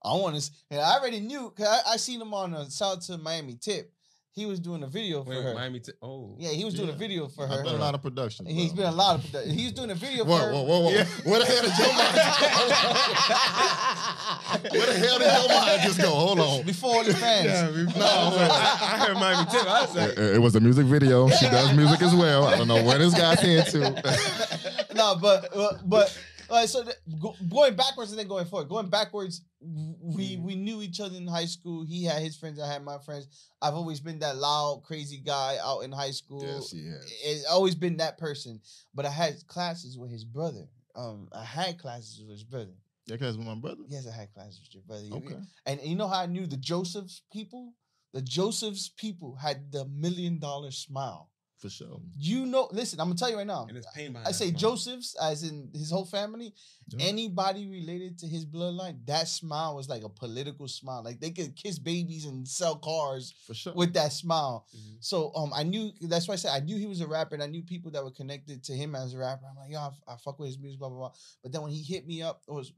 [0.04, 3.04] I want to." And I already knew because I, I seen him on a South
[3.08, 3.92] to Miami tip,
[4.34, 5.54] he was doing a video for Wait, her.
[5.56, 5.80] Miami.
[5.80, 7.54] T- oh, yeah, he was doing a video for her.
[7.54, 7.66] I've her.
[7.66, 8.50] been a lot of productions.
[8.50, 8.86] He's bro.
[8.86, 9.26] been a lot of.
[9.26, 9.54] production.
[9.54, 10.52] He's doing a video Whoa, for her.
[10.54, 10.92] whoa, whoa, whoa!
[10.92, 11.06] Yeah.
[11.26, 12.16] Where the hell did your mind?
[14.72, 16.10] Where the hell did your mind just go?
[16.12, 16.64] Hold on.
[16.66, 17.46] Before the fans.
[17.48, 19.66] Yeah, we- no, I, I heard Miami Tip.
[19.68, 21.30] I was like, It, it was a music video.
[21.30, 22.46] She does music as well.
[22.46, 23.80] I don't know where this guy's into.
[24.96, 26.20] no, but but, but
[26.50, 28.70] like so the, go, going backwards and then going forward.
[28.70, 31.84] Going backwards, we we knew each other in high school.
[31.84, 33.28] He had his friends, I had my friends.
[33.62, 36.43] I've always been that loud, crazy guy out in high school.
[36.43, 37.12] yes, he has.
[37.24, 38.62] It's always been that person.
[38.93, 40.68] But I had classes with his brother.
[40.95, 42.74] Um, I had classes with his brother.
[43.05, 43.82] Yeah, because my brother.
[43.88, 45.26] Yes, I had classes with your brother.
[45.26, 45.41] Okay.
[45.66, 47.74] And you know how I knew the Josephs people?
[48.14, 51.30] The Josephs people had the million dollar smile.
[51.60, 51.99] For sure.
[52.18, 53.66] You know, listen, I'm gonna tell you right now.
[53.68, 54.60] and it's pain behind I say smile.
[54.60, 56.53] Joseph's, as in his whole family.
[56.88, 57.05] Yeah.
[57.07, 61.03] Anybody related to his bloodline, that smile was like a political smile.
[61.03, 63.74] Like they could kiss babies and sell cars For sure.
[63.74, 64.66] with that smile.
[64.76, 64.97] Mhm.
[65.01, 67.43] So um, I knew that's why I said I knew he was a rapper, and
[67.43, 69.45] I knew people that were connected to him as a rapper.
[69.49, 71.12] I'm like, yo, I, I fuck with his music, blah blah blah.
[71.43, 72.72] But then when he hit me up, it was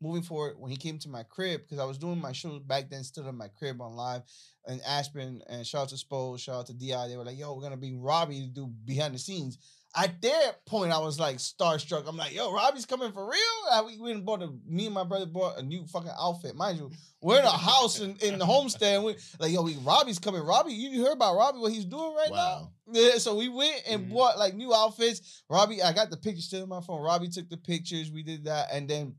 [0.00, 2.88] moving forward when he came to my crib because I was doing my shows back
[2.90, 4.22] then, still in my crib on live
[4.66, 5.42] in Aspen.
[5.48, 7.08] And shout out to Spo, shout out to Di.
[7.08, 9.58] They were like, yo, we're gonna be Robi to do behind the scenes.
[9.96, 12.06] At that point, I was like starstruck.
[12.06, 13.72] I'm like, yo, Robi's coming for real.
[13.72, 14.50] I, we went and bought a.
[14.66, 16.54] Me and my brother bought a new fucking outfit.
[16.54, 16.90] Mind you,
[17.22, 18.96] we're in a house in, in the homestead.
[18.96, 20.42] And we like, yo, we Robi's coming.
[20.42, 21.58] Robi, you heard about Robi?
[21.60, 22.70] What he's doing right Wow.
[22.86, 23.00] now?
[23.00, 23.16] Yeah.
[23.16, 24.12] So we went and Mhm.
[24.12, 25.42] bought like new outfits.
[25.50, 27.00] Robi, I got the pictures still in my phone.
[27.00, 28.12] Robi took the pictures.
[28.12, 29.14] We did that, and then.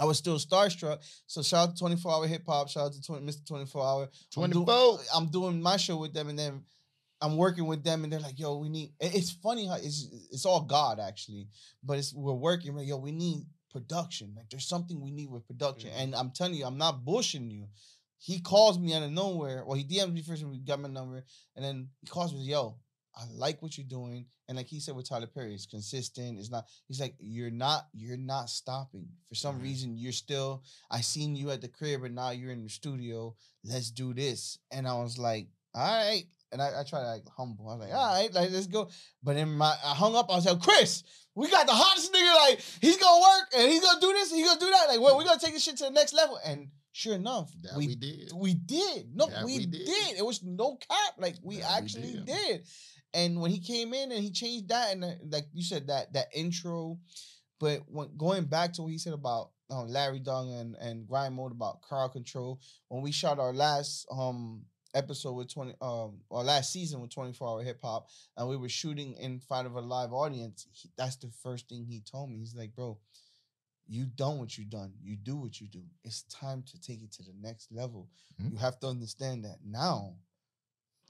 [0.00, 0.98] I was still starstruck.
[1.26, 2.68] So shout out to 24 Hour Hip Hop.
[2.70, 3.46] Shout out to 20, Mr.
[3.46, 4.02] 24 Hour.
[4.36, 4.98] I'm do- 24.
[5.14, 6.64] I'm doing my show with them, and then
[7.20, 10.46] I'm working with them, and they're like, "Yo, we need." It's funny how it's it's
[10.46, 11.48] all God actually,
[11.84, 12.74] but it's we're working.
[12.74, 14.32] Like, yo, we need production.
[14.36, 15.98] Like, there's something we need with production, Mhm.
[16.02, 17.68] and I'm telling you, I'm not bushing you.
[18.18, 19.64] He calls me out of nowhere.
[19.66, 21.24] Well, he DMs me first, and we got my number,
[21.56, 22.78] and then he calls me, "Yo,
[23.16, 26.38] I like what you're doing." And like he said with Tyler Perry, it's consistent.
[26.38, 26.66] It's not.
[26.88, 27.88] He's like, "You're not.
[27.92, 29.08] You're not stopping.
[29.28, 29.62] For some Mhm.
[29.62, 30.62] reason, you're still.
[30.90, 33.36] I seen you at the crib, and now you're in the studio.
[33.64, 37.28] Let's do this." And I was like, "All right." And I, I try to like
[37.28, 37.68] humble.
[37.68, 38.88] I was like, all right, like let's go.
[39.22, 41.04] But in my I hung up, I was like, Chris,
[41.36, 44.48] we got the hottest nigga, like, he's gonna work and he's gonna do this, he's
[44.48, 44.86] gonna do that.
[44.88, 46.40] Like, well, we're gonna take this shit to the next level.
[46.44, 48.32] And sure enough, That we we did.
[48.34, 49.14] we did.
[49.14, 49.86] No, we, we did.
[49.86, 50.18] did.
[50.18, 51.14] It was no cap.
[51.18, 52.26] Like we That we actually did.
[52.26, 52.66] did.
[53.12, 56.12] And when he came in and he changed that, and uh, like you said, that
[56.12, 56.98] that intro.
[57.58, 61.34] But when going back to what he said about um, Larry Dung and and Grind
[61.34, 64.62] Mode about crowd control, when we shot our last um
[64.94, 68.68] episode with 20 um or last season with 24 hour hip hop and we were
[68.68, 72.38] shooting in front of a live audience he, that's the first thing he told me
[72.38, 72.98] he's like bro
[73.86, 77.12] you done what you done you do what you do it's time to take it
[77.12, 78.08] to the next level
[78.40, 78.50] Mhm.
[78.52, 80.14] you have to understand that now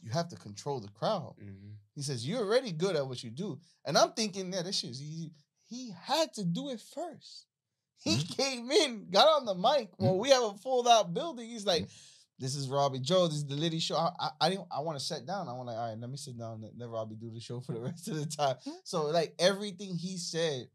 [0.03, 1.75] you have to control the crowd Mhm.
[1.95, 5.01] he says you're already good at what you do and i'm thinking yeah this shit's
[5.01, 5.33] easy
[5.67, 7.47] he had to do it first
[7.99, 8.43] he mm-hmm.
[8.43, 10.21] came in got on the mic when mm-hmm.
[10.21, 12.39] we have a full out building he's like mm-hmm.
[12.39, 13.27] this is Robi Joe.
[13.27, 13.97] This is the Liddy show.
[13.97, 14.67] I, I, I didn't.
[14.73, 15.47] I want to sit down.
[15.47, 15.75] I want to.
[15.75, 16.65] All right, let me sit down.
[16.65, 18.57] And let Robi do the show for the rest of the time.
[18.83, 20.67] So like everything he said,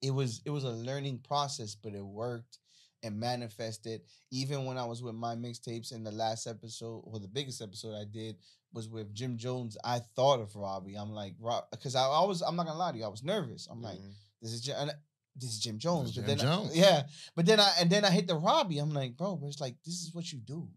[0.00, 2.58] it was it was a learning process, but it worked
[3.02, 4.02] and manifested.
[4.30, 7.94] Even when I was with my mixtapes in the last episode or the biggest episode
[7.94, 8.36] I did
[8.72, 9.76] was with Jim Jones.
[9.84, 10.96] I thought of Robi.
[10.98, 12.42] I'm like, Rob because I, I was.
[12.42, 13.04] I'm not gonna lie to you.
[13.04, 13.66] I was nervous.
[13.70, 14.12] I'm like, Mhm.
[14.42, 14.90] this is Jim,
[15.36, 16.12] this is Jim Jones.
[16.12, 16.76] Jim but then I- Jones.
[16.76, 17.02] yeah,
[17.34, 18.80] but then I and then I hit the Robi.
[18.82, 20.68] I'm like, bro, but it's like this is what you do.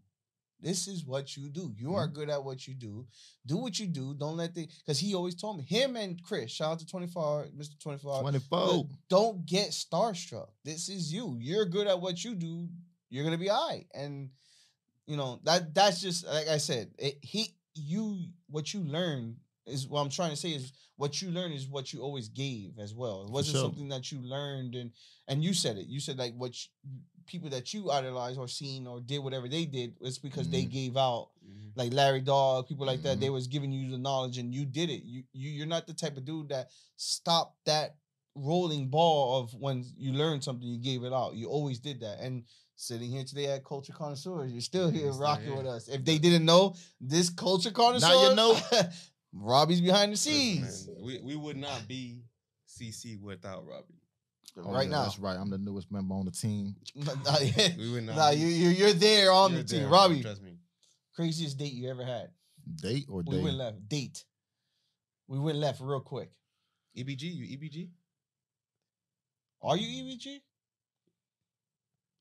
[0.62, 1.74] This is what you do.
[1.76, 1.96] You mm-hmm.
[1.96, 3.04] are good at what you do.
[3.44, 4.14] Do what you do.
[4.14, 6.52] Don't let the because he always told me him and Chris.
[6.52, 7.78] Shout out to 24, Mr.
[7.80, 8.20] 24.
[8.20, 8.86] 24.
[9.08, 10.48] Don't get starstruck.
[10.64, 11.36] This is you.
[11.40, 12.68] You're good at what you do.
[13.10, 13.86] You're gonna be all right.
[13.92, 14.30] And
[15.06, 16.92] you know that that's just like I said.
[16.98, 19.36] It, he you what you learn
[19.66, 22.78] is what I'm trying to say is what you learn is what you always gave
[22.78, 23.24] as well.
[23.24, 23.64] It wasn't sure.
[23.64, 24.92] something that you learned and
[25.28, 25.86] and you said it.
[25.86, 26.70] You said like what you,
[27.32, 29.94] people that you idolized or seen or did whatever they did.
[30.02, 30.70] It's because they Mhm.
[30.70, 31.72] gave out Mhm.
[31.74, 33.20] like Larry Dog, people like that, Mhm.
[33.20, 35.02] they was giving you the knowledge and you did it.
[35.02, 37.96] You you you're not the type of dude that stopped that
[38.34, 41.34] rolling ball of when you learned something, you gave it out.
[41.34, 42.20] You always did that.
[42.20, 42.44] And
[42.76, 45.56] sitting here today at Culture Connoisseurs, you're still here Yes, rocking am.
[45.56, 45.88] with us.
[45.88, 48.54] If they didn't know this Culture Connoisseur, you know.
[49.34, 52.22] Robi's behind the Listen, scenes man, we we would not be
[52.68, 53.96] CC without Robi.
[54.58, 55.02] Oh, right yeah, now.
[55.04, 55.36] That's right.
[55.36, 56.76] I'm the newest member on the team.
[56.94, 57.12] nah.
[57.78, 58.16] We would not.
[58.16, 59.88] Nah, you, you, you're there on You're the team.
[59.88, 60.58] Robi, Trust me.
[61.14, 62.28] craziest date you ever had?
[62.76, 63.34] Date or date?
[63.34, 63.88] We went left.
[63.88, 64.24] Date.
[65.26, 66.30] We went left real quick.
[66.96, 67.88] EBG, you EBG?
[69.62, 70.40] Are you E EVG?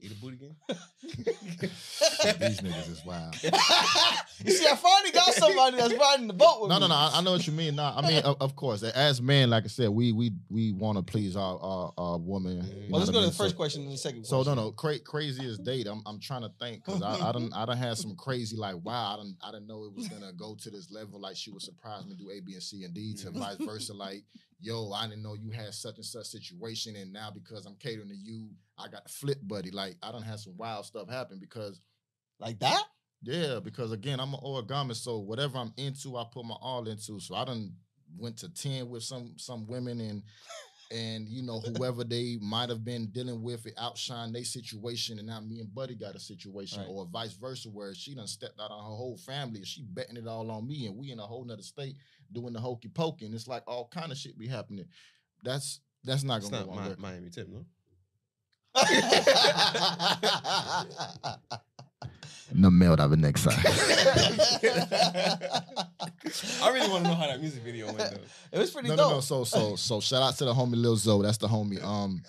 [0.04, 0.56] Eat a booty game.
[1.02, 3.36] These niggas is wild.
[3.44, 6.82] you see, I finally got somebody that's riding the boat with No, me.
[6.82, 6.96] no, no.
[6.96, 7.76] I, I know what you mean.
[7.76, 10.98] No, I mean, of, of course, as men, like I said, we we we want
[10.98, 12.58] to please our our, our woman.
[12.66, 14.56] You Well, let's go I to the first So- question and the second So question.
[14.56, 15.86] no, no, cra- craziest date.
[15.88, 18.76] I'm I'm trying to think because I I don't I don't have some crazy like
[18.84, 21.52] wow I don't I didn't know it was gonna go to this level like she
[21.52, 24.24] would surprise me do A B and C and D to vice versa like
[24.62, 28.10] yo I didn't know you had such and such situation and now because I'm catering
[28.10, 31.40] to you I got the flip buddy like I don't have some wild stuff happen
[31.40, 31.80] because
[32.40, 32.84] Like that?
[33.24, 37.20] yeah because again I'm an origami so whatever I'm into I put my all into
[37.20, 37.74] so I done
[38.18, 40.24] went to ten with some some women and
[40.92, 45.28] and you know whoever they might have been dealing with it outshine their situation and
[45.28, 46.88] now me and buddy got a situation Right.
[46.90, 50.18] or vice versa where she done stepped out on her whole family and she betting
[50.18, 51.96] it all on me and we in a whole nother state
[52.34, 54.86] doing the hokey pokey and it's like all kind of shit be happening
[55.44, 57.00] that's that's not It's gonna not go on Mi- good.
[57.00, 57.66] Miami tip, no.
[62.54, 63.54] No mail that the next time.
[66.62, 68.18] I really want to know how that music video went though.
[68.52, 69.10] It was pretty no, dope.
[69.10, 69.22] no, no.
[69.22, 71.24] So, so, so, shout out to the homie Lil Zoe.
[71.24, 71.82] That's the homie.
[71.84, 72.22] Um,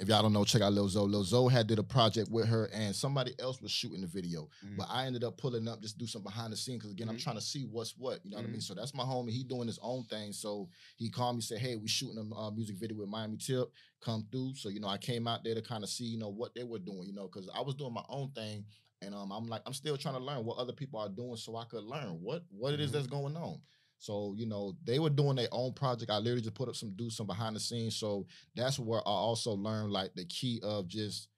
[0.00, 1.08] if y'all don't know, check out Lil Zoe.
[1.08, 4.48] Lil Zoe had did a project with her, and somebody else was shooting the video.
[4.64, 4.76] Mhm.
[4.76, 7.16] But I ended up pulling up just do some behind the scenes because again, I'm
[7.16, 7.22] Mhm.
[7.22, 8.24] trying to see what's what.
[8.24, 8.58] You know what I mean?
[8.60, 8.64] Mhm.
[8.64, 9.30] So that's my homie.
[9.30, 10.32] He doing his own thing.
[10.32, 13.72] So he called me, said, "Hey, we shooting a uh, music video with Miami Tip.
[14.00, 16.28] Come through." So you know, I came out there to kind of see, you know,
[16.30, 17.06] what they were doing.
[17.06, 18.66] You know, because I was doing my own thing,
[19.00, 21.54] and um, I'm like, I'm still trying to learn what other people are doing, so
[21.56, 22.94] I could learn what what it is Mhm.
[22.94, 23.60] that's going on.
[23.98, 26.10] So you know, they were doing their own project.
[26.10, 27.96] I literally just put up some do some behind the scenes.
[27.96, 31.28] So that's where I also learned like the key of just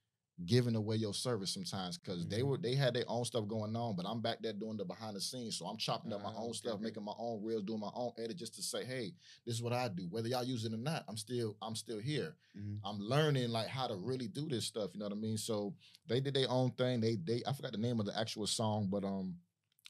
[0.45, 2.47] giving away your service sometimes because they Mhm.
[2.49, 5.17] were they had their own stuff going on, but I'm back there doing the behind
[5.17, 5.57] the scenes.
[5.57, 7.91] So I'm chopping up my Ah, own okay, stuff, making my own reels, doing my
[7.95, 9.15] own edit just to say, hey,
[9.47, 10.07] this is what I do.
[10.09, 12.37] Whether y'all use it or not, I'm still I'm still here.
[12.55, 12.81] Mhm.
[12.85, 14.91] I'm learning like how to really do this stuff.
[14.93, 15.39] You know what I mean?
[15.39, 15.75] So
[16.07, 17.01] they did their own thing.
[17.01, 19.41] They they I forgot the name of the actual song, but um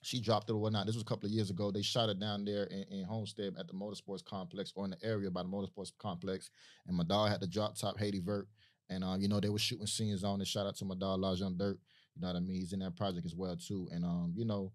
[0.07, 0.87] she dropped it or whatnot.
[0.87, 1.73] This was a couple of years ago.
[1.73, 5.03] They shot it down there in, in Homestead at the motorsports complex or in the
[5.03, 6.49] area by the motorsports complex.
[6.87, 8.47] And my dog had the drop top Haiti Vert.
[8.89, 10.47] And um, you know, they were shooting scenes on it.
[10.47, 11.81] Shout out to my dog Lajon Dirt.
[12.15, 12.55] You know what I mean?
[12.61, 13.89] He's in that project as well, too.
[13.91, 14.71] And um, you know,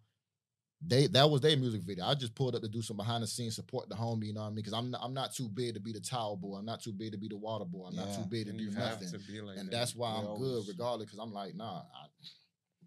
[0.85, 2.03] they that was their music video.
[2.05, 4.41] I just pulled up to do some behind the scenes support the homie, you know
[4.41, 4.55] what I mean?
[4.57, 6.57] Because I'm not, I'm not too big to be the towel boy.
[6.57, 7.85] I'm not too big to be the water boy.
[7.87, 9.09] I'm not too big to And do nothing.
[9.11, 9.71] to be like and that.
[9.71, 11.05] that's why I'm always- good regardless.
[11.05, 12.07] Because I'm like, nah, I,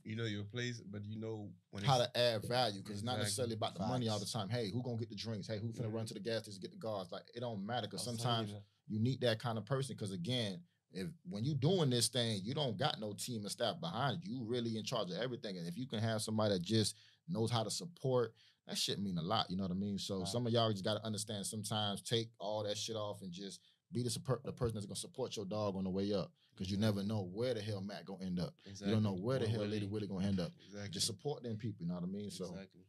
[0.05, 3.18] you know your place, but you know when how to add value because it's not
[3.18, 4.48] necessarily about the money all the time.
[4.48, 5.46] Hey, who gonna get the drinks?
[5.46, 6.09] Hey, who finna run Mhm.
[6.09, 7.11] to the gas station to get the guards?
[7.11, 9.96] Like it don't matter because sometimes telling you need that kind of person.
[9.96, 13.80] Because again, if when you doing this thing, you don't got no team and staff
[13.80, 14.36] behind you.
[14.36, 15.57] You really in charge of everything.
[15.59, 16.96] And if you can have somebody that just
[17.28, 18.34] knows how to support,
[18.66, 19.50] that shit mean a lot.
[19.50, 19.98] You know what I mean?
[19.98, 20.28] So Right.
[20.28, 21.46] some of y'all just got to understand.
[21.46, 23.61] Sometimes take all that shit off and just
[23.95, 26.32] be the support the person that's gonna support your dog on the way up.
[26.55, 28.55] Because you never know where the hell Matt gonna end up.
[28.66, 28.88] exactly.
[28.88, 29.70] You don't know where the Or hell Willie.
[29.72, 30.53] Lady Willie gonna end up.
[30.66, 30.90] Exactly.
[30.90, 31.82] Just support them people.
[31.82, 32.30] You know what I mean?
[32.30, 32.45] So.
[32.45, 32.82] exactly.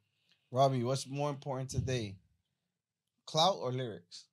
[0.51, 2.16] Robbie, what's more important today?
[3.26, 4.26] Clout or lyrics?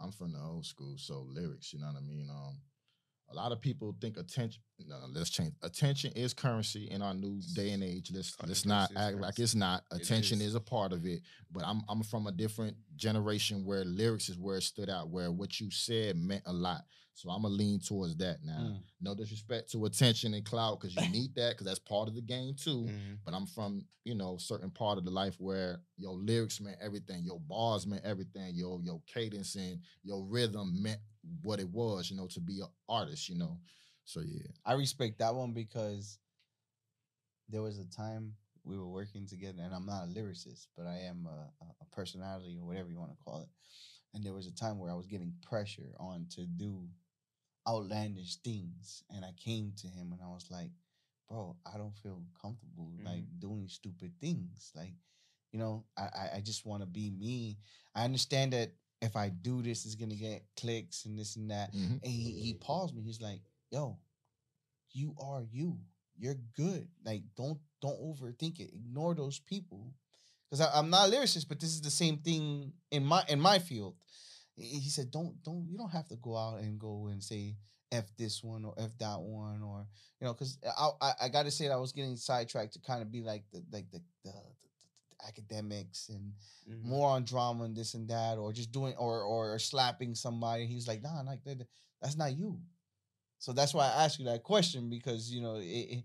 [0.00, 2.28] I'm from the old school, so lyrics, you know what I mean?
[2.30, 2.60] Um,
[3.30, 4.62] a lot of people think attention.
[4.86, 5.52] No, let's change.
[5.62, 8.10] Attention is currency in our new day and age.
[8.14, 9.84] Let's let's not act like it's not.
[9.90, 10.48] Attention is.
[10.48, 10.54] is.
[10.54, 11.20] a part of it,
[11.50, 15.30] but I'm I'm from a different generation where lyrics is where it stood out, where
[15.30, 16.82] what you said meant a lot.
[17.14, 18.58] So I'm gonna lean towards that now.
[18.60, 18.80] Mm.
[19.00, 22.20] No disrespect to attention and clout, because you need that, because that's part of the
[22.22, 23.18] game too Mhm.
[23.24, 27.24] but I'm from, you know, certain part of the life where your lyrics meant everything,
[27.24, 31.00] your bars meant everything, your your cadence and your rhythm meant
[31.42, 33.58] what it was, you know, to be an artist, you know.
[34.04, 34.48] So yeah.
[34.64, 36.18] I respect that one because
[37.48, 40.98] there was a time we were working together, and I'm not a lyricist, but I
[41.08, 43.48] am a, a- personality or whatever you want to call it.
[44.14, 46.86] And there was a time where I was getting pressure on to do
[47.66, 50.70] outlandish things, and I came to him and I was like,
[51.28, 53.38] "Bro, I don't feel comfortable like mm-hmm.
[53.40, 54.72] doing stupid things.
[54.74, 54.94] Like,
[55.52, 57.58] you know, I I, I just want to be me.
[57.94, 61.72] I understand that." If I do this, it's gonna get clicks and this and that.
[61.72, 62.02] Mhm.
[62.02, 63.02] And he, he paused me.
[63.02, 63.40] He's like,
[63.70, 63.98] "Yo,
[64.92, 65.78] you are you.
[66.16, 66.88] You're good.
[67.04, 68.74] Like, don't don't overthink it.
[68.74, 69.94] Ignore those people."
[70.50, 73.58] Because I'm not a lyricist, but this is the same thing in my in my
[73.58, 73.94] field.
[74.56, 77.56] He said, "Don't don't you don't have to go out and go and say
[77.92, 79.86] f this one or f that one or
[80.20, 82.80] you know." Because I, I I got to say that I was getting sidetracked to
[82.80, 84.67] kind of be like the like the, the, the
[85.26, 86.32] academics and
[86.68, 86.82] Mhm.
[86.84, 90.66] more on drama and this and that, or just doing or or slapping somebody.
[90.66, 91.66] He was like, nah, like that,
[92.00, 92.60] that's not you.
[93.38, 96.04] So that's why I asked you that question because you know it, it-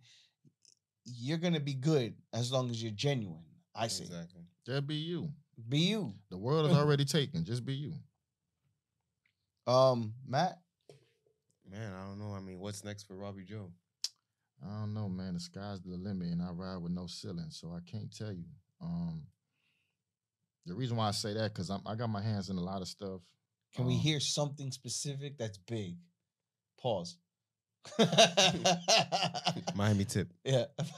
[1.05, 3.43] you're gonna be good as long as you're genuine.
[3.75, 4.41] I say, Exactly.
[4.65, 5.33] Just be you.
[5.67, 6.13] be you.
[6.29, 7.43] The world is already taken.
[7.43, 7.93] Just be you.
[9.67, 10.59] Um, Matt,
[11.69, 12.33] Man, I don't know.
[12.35, 13.71] I mean, what's next for Robi Joe?
[14.63, 15.33] I don't know, man.
[15.33, 18.45] The sky's the limit, and I ride with no ceiling, so I can't tell you.
[18.81, 19.23] Um,
[20.65, 22.87] the reason why I say that because I got my hands in a lot of
[22.87, 23.21] stuff.
[23.75, 25.97] Can we Um, hear something specific that's big?
[26.79, 27.17] Pause.
[29.75, 30.65] Miami tip, yeah.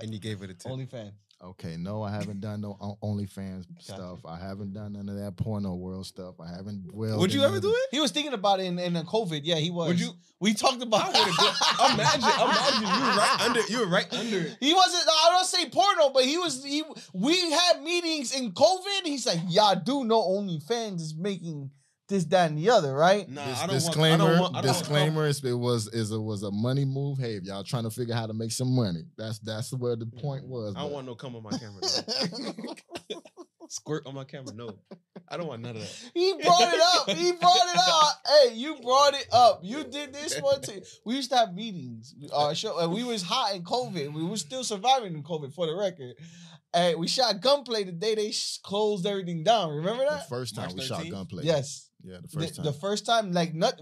[0.00, 0.72] and you gave it a tip.
[0.72, 1.12] OnlyFans.
[1.40, 4.18] Okay, no, I haven't done no O- OnlyFans stuff.
[4.26, 6.34] I haven't done none of that porno world stuff.
[6.40, 6.92] I haven't.
[6.92, 7.88] Well, Would you ever do it?
[7.92, 9.42] He was thinking about it in, in the COVID.
[9.44, 9.86] Yeah, he was.
[9.88, 10.10] Would you?
[10.40, 13.60] We talked about I would've done- imagine, imagine you were right under.
[13.68, 14.38] You were right under.
[14.40, 14.56] it.
[14.58, 15.04] He wasn't.
[15.08, 16.64] I don't say porno, but he was.
[16.64, 16.82] He
[17.14, 19.02] we had meetings in COVID.
[19.04, 21.70] He's like, y'all do know OnlyFans is making
[22.08, 23.28] this, that, and the other, right?
[23.28, 24.30] Nah, Dis- I don't disclaimer, want.
[24.30, 24.56] I don't want.
[24.56, 27.18] I don't disclaimer is it was is it was a money move.
[27.18, 29.96] Hey, if y'all trying to figure out how to make some money, that's that's where
[29.96, 30.74] the point was.
[30.76, 31.82] I don't but- want no come on my camera.
[33.70, 34.54] Squirt on my camera.
[34.54, 34.70] No,
[35.28, 36.10] I don't want none of that.
[36.14, 37.10] He brought it up.
[37.10, 38.22] He brought it up.
[38.26, 39.60] Hey, you brought it up.
[39.62, 40.80] You did this one too.
[41.04, 42.14] We used to have meetings.
[42.32, 44.14] Uh, show, and we was hot in COVID.
[44.14, 46.14] We were still surviving in COVID, for the record.
[46.72, 48.32] And we shot gunplay the day they
[48.62, 49.70] closed everything down.
[49.70, 50.28] Remember the that?
[50.28, 51.44] first time March we shot gunplay.
[51.44, 51.87] Yes.
[52.02, 52.64] Yeah, the The, first time.
[52.64, 53.80] the first time, like, not,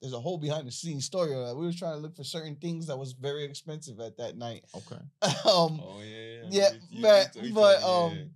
[0.00, 1.56] there's a whole behind the scenes story of that.
[1.56, 4.64] We were trying to look for certain things that was very expensive at that night.
[4.74, 6.42] okay, um, Oh yeah.
[6.50, 8.30] Yeah, You- you- but- you you but, um,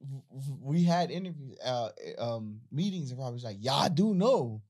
[0.00, 4.14] v- v- we had interviews, uh, um, meetings, and Rob was like, "Yeah, I do
[4.14, 4.62] know."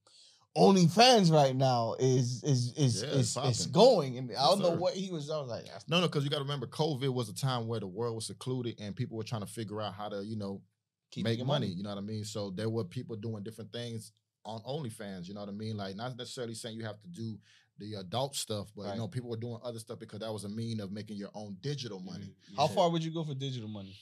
[0.57, 4.77] OnlyFans right now is is is Yeah, is, is going, and I don't know sir.
[4.79, 5.29] what he was.
[5.29, 7.79] I was like, no, no, because you got to remember, COVID was a time where
[7.79, 10.63] the world was secluded and people were trying to figure out how to, you know,
[11.11, 12.25] keep make making money, You know what I mean?
[12.25, 14.13] So there were people doing different things
[14.45, 15.27] on OnlyFans.
[15.29, 15.77] You know what I mean?
[15.77, 17.39] Like not necessarily saying you have to do
[17.79, 18.93] the adult stuff, but Right.
[18.95, 21.31] you know people were doing other stuff because that was a mean of making your
[21.35, 22.27] own digital money.
[22.53, 22.57] Mhm.
[22.57, 22.75] How Yeah.
[22.75, 23.95] far would you go for digital money?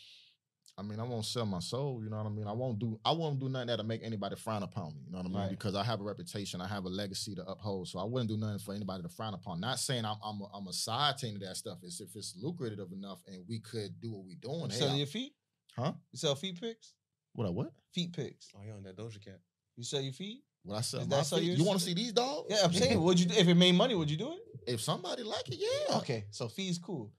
[0.77, 2.03] I mean, I won't sell my soul.
[2.03, 2.49] You know what I mean?
[2.49, 2.99] I won't do.
[3.05, 5.03] I won't do nothing that'll make anybody frown upon me.
[5.07, 5.39] You know what I mean?
[5.39, 5.51] Right.
[5.51, 6.61] Because I have a reputation.
[6.61, 7.87] I have a legacy to uphold.
[7.89, 9.61] So I wouldn't do nothing for anybody to frown upon.
[9.61, 11.79] Not saying I'm I'm a, I'm a side team to that stuff.
[11.85, 14.63] It's if it's lucrative enough and we could do what we're doing.
[14.63, 15.35] You Hey, sell I- your feet?
[15.77, 15.93] Huh?
[16.13, 16.93] You sell feet pics?
[17.33, 17.47] what?
[17.47, 17.73] I What?
[17.93, 18.49] Feet pics.
[18.57, 19.41] Oh, you on that Doja Cat?
[19.77, 20.43] You sell your feet?
[20.63, 21.01] What I sell?
[21.01, 21.45] Is my that so feet?
[21.47, 22.47] you're- You want to see these dogs?
[22.51, 23.27] Yeah, I'm saying, would you?
[23.37, 24.39] If it made money, would you do it?
[24.67, 25.99] if somebody like it, yeah.
[25.99, 27.13] Okay, so fees cool.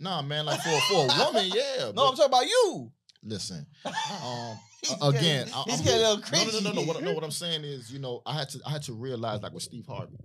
[0.00, 1.86] Nah, man, like for for a woman, yeah.
[1.86, 2.92] No, but I'm talking about you.
[3.22, 3.66] listen.
[3.86, 6.64] Um, He's a- again, getting- I- he's I'm- getting a little No, crazy.
[6.64, 6.86] no, no, no, no.
[6.86, 9.42] What, no, what I'm saying is, you know, I had to, I had to realize,
[9.42, 10.16] like with Steve Harvey,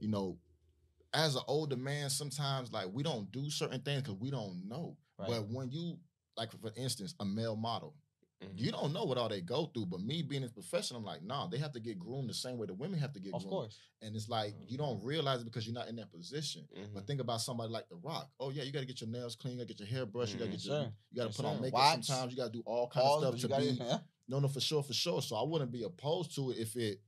[0.00, 0.38] you know,
[1.12, 4.96] as an older man, sometimes like we don't do certain things because we don't know.
[5.18, 5.28] Right.
[5.28, 5.98] But when you,
[6.40, 7.94] like for instance, a male model,
[8.42, 8.58] Mhm.
[8.58, 9.84] you don't know what all they go through.
[9.86, 12.34] But me being in this profession, I'm like, nah, they have to get groomed the
[12.34, 13.50] same way the women have to get Of groomed.
[13.50, 13.78] course.
[14.00, 16.66] And it's like you don't realize it because you're not in that position.
[16.74, 16.94] Mhm.
[16.94, 18.30] But think about somebody like The Rock.
[18.40, 20.06] Oh yeah, you got to get your nails clean, you got to get your hair
[20.06, 20.52] brushed, you got to Mhm.
[20.54, 20.92] get your, Sure.
[21.10, 21.74] you got to Yes, put on makeup.
[21.74, 22.06] Wax.
[22.06, 23.84] Sometimes you got to do all kind Pause, of stuff to gotta- be.
[23.84, 24.00] yeah.
[24.26, 25.20] No, no, for sure, for sure.
[25.20, 27.02] So I wouldn't be opposed to it if it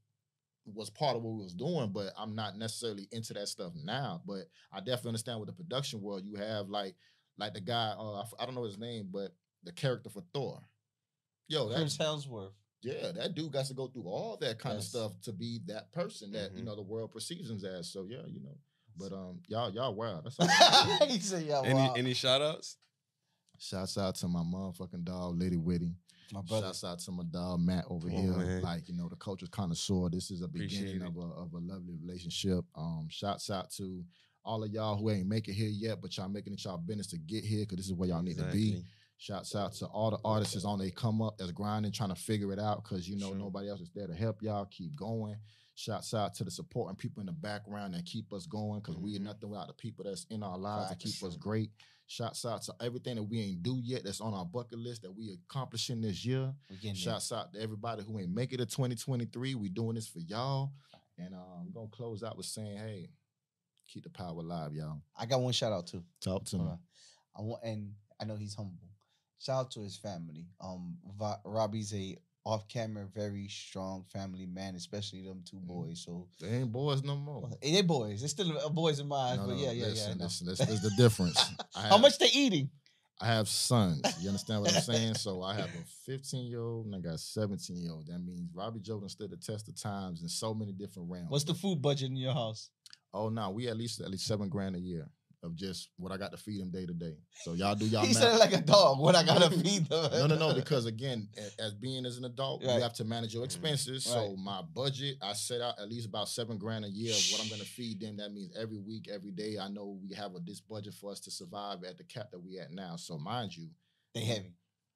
[0.66, 4.22] was part of what we was doing, but I'm not necessarily into that stuff now.
[4.26, 6.94] But I definitely understand with the production world, you have like,
[7.42, 9.34] like the guy, uh, I f- I don't know his name, but
[9.64, 10.60] the character for Thor.
[11.48, 12.52] Yo, that, Chris Hemsworth.
[12.82, 14.84] yeah, that dude got to go through all that kind Yes.
[14.84, 16.66] of stuff to be that person that you Mhm.
[16.66, 17.90] know the world perceives him as.
[17.92, 18.56] So yeah, you know.
[18.96, 20.24] But um, y'all, y'all wild.
[20.24, 20.38] That's
[21.00, 21.06] all.
[21.08, 21.94] He said, "Yeah, Any wow.
[21.94, 22.76] any shout outs?
[23.58, 25.94] Shouts out to my motherfucking dog, Lady Witty.
[26.32, 28.32] my brother." Shouts out to my dog Matt over Come here.
[28.36, 28.62] man.
[28.62, 30.08] Like you know, the culture's connoisseur.
[30.10, 32.64] This is a beginning of a of a lovely relationship.
[32.74, 34.04] Um, shouts out to
[34.44, 37.06] all of y'all who ain't making it here yet, but y'all making it y'all business
[37.08, 38.82] to get here because this is where y'all need to be.
[39.18, 42.16] Shouts out to all the artists that's on they come up that's grinding, trying to
[42.16, 43.36] figure it out because you know Sure.
[43.36, 45.36] nobody else is there to help y'all keep going.
[45.74, 49.16] Shouts out to the supporting people in the background that keep us going because we
[49.16, 51.70] are nothing without the people that's in our lives that keep us great.
[52.08, 55.12] Shouts out to everything that we ain't do yet that's on our bucket list that
[55.12, 56.52] we accomplishing this year.
[56.68, 56.94] There.
[56.96, 59.54] Shouts out to everybody who ain't make it to 2023.
[59.54, 60.72] We doing this for y'all.
[61.16, 63.08] And um, we're gonna close out with saying, hey,
[63.92, 65.00] keep the power alive, y'all.
[65.16, 66.02] I got one shout out too.
[66.20, 66.72] Talk to Hold me.
[66.72, 66.78] on.
[67.36, 68.88] I want, and I know he's humble.
[69.38, 70.46] Shout out to his family.
[70.60, 75.66] Um, Va- Robi's a off-camera, very strong family man, especially them two Mhm.
[75.66, 76.00] boys.
[76.00, 77.48] So They ain't boys no more.
[77.62, 78.20] they boys.
[78.20, 80.24] They're still boys in my eyes, No, but yeah, yeah, listen, yeah.
[80.24, 81.38] Listen, listen, there's the difference.
[81.76, 82.70] I How much they eating?
[83.20, 84.16] I have sons.
[84.20, 85.14] You understand what I'm saying?
[85.14, 88.08] So I have a 15 year old and I got a 17 year old.
[88.08, 91.30] That means Robi Jordan stood the test of times in so many different realms.
[91.30, 92.70] What's the food budget in your house?
[93.14, 95.08] Oh no, we at least at least seven grand a year
[95.44, 97.16] of just what I got to feed them day to day.
[97.42, 98.22] So y'all do y'all He math.
[98.22, 99.00] said it like a dog.
[99.00, 100.10] What I gotta feed them?
[100.12, 100.54] no, no, no.
[100.54, 102.76] Because again, as being as an adult, Right.
[102.76, 103.46] you have to manage your Mhm.
[103.46, 104.06] expenses.
[104.06, 104.28] Right.
[104.30, 107.42] So my budget, I set out at least about seven grand a year of what
[107.42, 108.16] I'm gonna feed them.
[108.18, 111.18] That means every week, every day, I know we have a, this budget for us
[111.20, 112.94] to survive at the cap that we at now.
[112.96, 113.68] So mind you,
[114.14, 114.54] they heavy.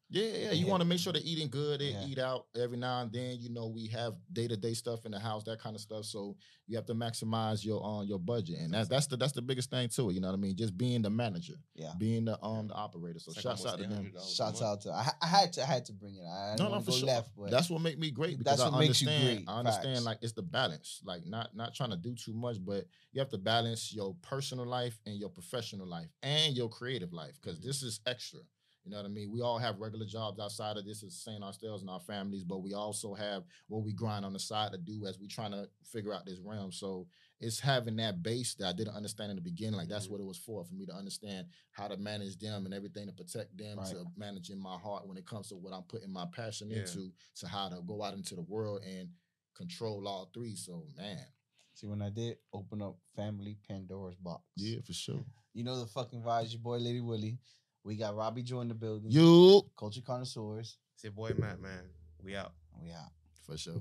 [0.09, 0.53] Yeah, yeah.
[0.53, 0.71] You Yeah.
[0.71, 1.81] want to make sure they're eating good.
[1.81, 2.05] They Yeah.
[2.07, 3.41] eat out every now and then.
[3.41, 6.05] You know, we have day to day stuff in the house, that kind of stuff.
[6.05, 6.37] So
[6.69, 9.71] you have to maximize your um your budget, and that's that's the that's the biggest
[9.71, 10.15] thing to it.
[10.15, 10.55] You know what I mean?
[10.57, 11.93] Just being the manager, Yeah.
[11.99, 13.19] being the um the operator.
[13.19, 14.13] So It's like shouts out to them.
[14.13, 16.25] $800 Shouts out to I, I had to I had to bring it.
[16.25, 17.09] I No, no, for sure.
[17.09, 19.47] left, but That's what make me great because That's I what makes you understand.
[19.47, 19.49] great.
[19.49, 20.05] I understand Facts.
[20.07, 23.31] like it's the balance, like not not trying to do too much, but you have
[23.31, 27.67] to balance your personal life and your professional life and your creative life because Mm-hmm.
[27.67, 28.41] this is extra.
[28.87, 29.33] You know what I mean?
[29.33, 32.63] We all have regular jobs outside of this, is saying ourselves and our families, but
[32.63, 35.69] we also have what we grind on the side to do as we trying to
[35.85, 36.71] figure out this realm.
[36.71, 37.09] So
[37.41, 39.75] it's having that base that I didn't understand in the beginning.
[39.77, 40.11] Like that's Mhm.
[40.13, 43.13] what it was for, for me to understand how to manage them and everything to
[43.13, 43.89] protect them, Right.
[43.89, 46.79] to managing my heart when it comes to what I'm putting my passion Yeah.
[46.79, 49.13] into, to how to go out into the world and
[49.55, 50.55] control all three.
[50.55, 51.27] So man,
[51.75, 54.45] see when I did open up family Pandora's box.
[54.55, 55.25] Yeah, for sure.
[55.55, 57.41] You know the fucking vibes, your boy Lady Willie.
[57.87, 59.13] We got Robi Joe in the building.
[59.13, 60.77] You Culture Connoisseurs.
[60.95, 61.85] It's your boy Matt, man.
[62.21, 62.53] We out.
[62.83, 63.13] We out.
[63.47, 63.81] for sure.